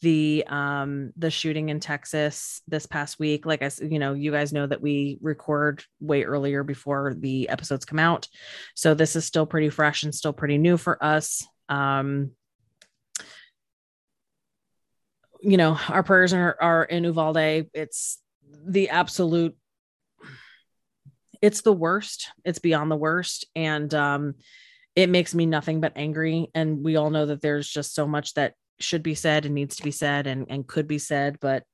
[0.03, 3.45] the um the shooting in Texas this past week.
[3.45, 7.85] Like I you know you guys know that we record way earlier before the episodes
[7.85, 8.29] come out.
[8.77, 11.45] So this is still pretty fresh and still pretty new for us.
[11.69, 12.31] Um
[15.41, 17.69] you know our prayers are, are in Uvalde.
[17.73, 18.19] It's
[18.67, 19.57] the absolute
[21.43, 22.29] it's the worst.
[22.45, 23.47] It's beyond the worst.
[23.55, 24.35] And um
[24.95, 26.49] it makes me nothing but angry.
[26.55, 29.77] And we all know that there's just so much that should be said and needs
[29.77, 31.39] to be said and, and could be said.
[31.39, 31.65] But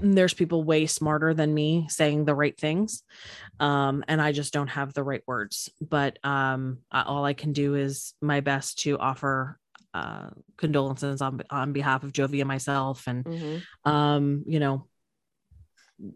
[0.00, 3.02] there's people way smarter than me saying the right things.
[3.60, 5.70] Um, and i just don't have the right words.
[5.80, 9.58] But um, all i can do is my best to offer
[9.96, 13.62] uh, condolences on, on behalf of jovi and myself and Mhm.
[13.84, 14.86] um you know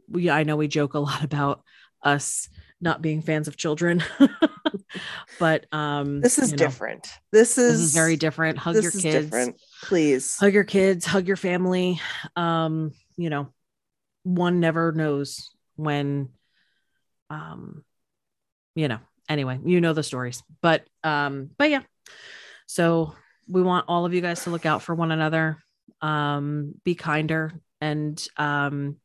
[0.08, 1.62] we i know we joke a lot about
[2.02, 2.48] us
[2.80, 4.02] not being fans of children.
[5.38, 7.06] but um This is you know, different.
[7.30, 8.56] This is This is very different.
[8.58, 9.24] Hug this your is kids.
[9.26, 9.56] different.
[9.82, 10.36] Please.
[10.38, 12.00] Hug your kids, hug your family.
[12.36, 13.52] Um, you know,
[14.22, 16.30] one never knows when
[17.28, 17.84] um
[18.74, 20.42] you know, anyway, you know the stories.
[20.62, 21.82] But um, but yeah.
[22.66, 23.14] So
[23.50, 25.58] we want all of you guys to look out for one another.
[26.00, 28.96] Um, be kinder and um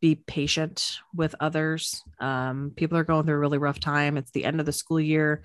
[0.00, 2.02] be patient with others.
[2.20, 4.16] Um, people are going through a really rough time.
[4.16, 5.42] It's the end of the school year.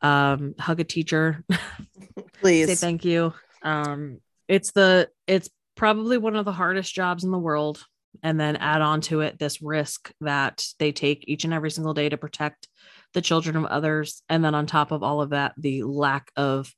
[0.00, 1.44] Um, hug a teacher,
[2.40, 2.66] Please.
[2.66, 3.32] say thank you.
[3.62, 4.18] Um,
[4.48, 7.84] it's the it's probably one of the hardest jobs in the world.
[8.22, 11.94] And then add on to it this risk that they take each and every single
[11.94, 12.68] day to protect
[13.14, 14.22] the children of others.
[14.28, 16.70] And then on top of all of that, the lack of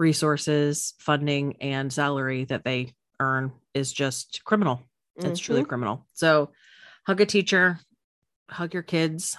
[0.00, 4.82] resources, funding, and salary that they earn is just criminal.
[5.16, 6.06] It's truly Mhm, criminal.
[6.14, 6.50] So
[7.06, 7.78] hug a teacher,
[8.48, 9.36] hug your kids,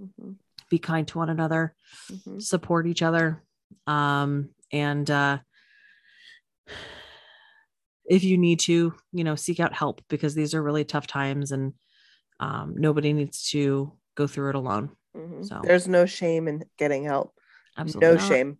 [0.00, 0.34] mhm,
[0.68, 1.74] be kind to one another,
[2.10, 2.42] mhm.
[2.42, 3.42] support each other.
[3.86, 5.38] Um, and uh
[8.04, 11.52] if you need to, you know, seek out help because these are really tough times
[11.52, 11.74] and
[12.40, 14.90] um nobody needs to go through it alone.
[15.16, 15.46] Mhm.
[15.46, 17.32] So- There's no shame in getting help.
[17.78, 18.28] Absolutely no not.
[18.28, 18.58] shame.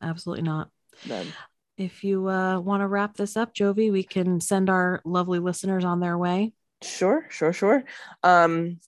[0.00, 0.70] Absolutely not.
[1.06, 1.26] None.
[1.76, 5.84] If you uh want to wrap this up, Jovi, we can send our lovely listeners
[5.84, 6.52] on their way.
[6.82, 7.84] Sure, sure, sure.
[8.22, 8.80] Um,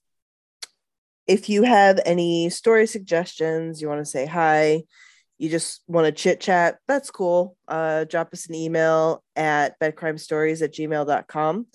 [1.26, 4.84] if you have any story suggestions, you want to say hi,
[5.38, 7.56] you just want to chit chat, that's cool.
[7.68, 11.66] Uh, drop us an email at bedcrimestories at gmail.com.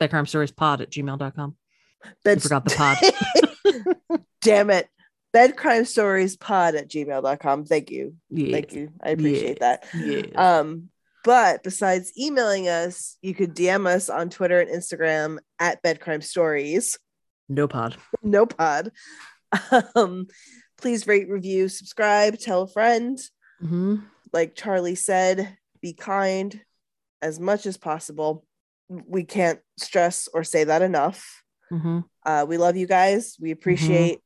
[0.00, 1.56] Bedcrime stories pod at gmail.com.
[2.22, 4.20] Bed- forgot the pod.
[4.42, 4.88] Damn it.
[5.34, 7.64] Bedcrime stories pod at gmail.com.
[7.64, 8.14] Thank you.
[8.30, 8.52] Yeah.
[8.52, 8.90] Thank you.
[9.02, 9.84] I appreciate that.
[9.94, 10.26] Yeah.
[10.36, 10.90] Um,
[11.24, 16.98] but besides emailing us, you could DM us on Twitter and Instagram at bedcrime stories.
[17.48, 17.96] no pod.
[18.22, 18.90] no pod.
[19.94, 20.26] Um,
[20.78, 23.18] please rate, review, subscribe, tell a friend.
[23.60, 23.96] hmm
[24.32, 26.60] Like Charlie said, be kind
[27.22, 28.44] as much as possible.
[28.88, 31.42] We can't stress or say that enough.
[31.70, 33.36] hmm Uh, we love you guys.
[33.40, 34.20] We appreciate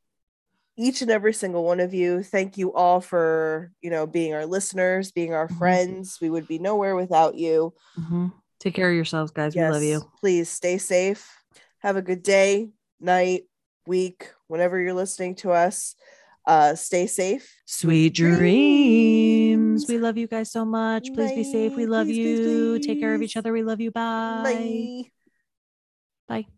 [0.79, 2.22] each and every single one of you.
[2.22, 5.59] Thank you all for you know being our listeners, being our Mhm.
[5.59, 6.18] friends.
[6.20, 7.74] We would be nowhere without you.
[7.97, 8.29] hmm
[8.61, 9.55] Take care of yourselves, guys.
[9.55, 10.11] We love you.
[10.18, 11.31] Please stay safe.
[11.79, 13.45] Have a good day, night,
[13.87, 15.95] week, whenever you're listening to us.
[16.45, 17.55] Uh, stay safe.
[17.66, 19.87] Sweet dreams.
[19.87, 21.12] We love you guys so much.
[21.14, 21.76] Please be safe.
[21.76, 22.79] We love Please, please, you.
[22.81, 23.53] Take care of each other.
[23.53, 23.91] We love you.
[23.91, 24.43] Bye.
[26.29, 26.43] Bye.
[26.43, 26.58] Bye.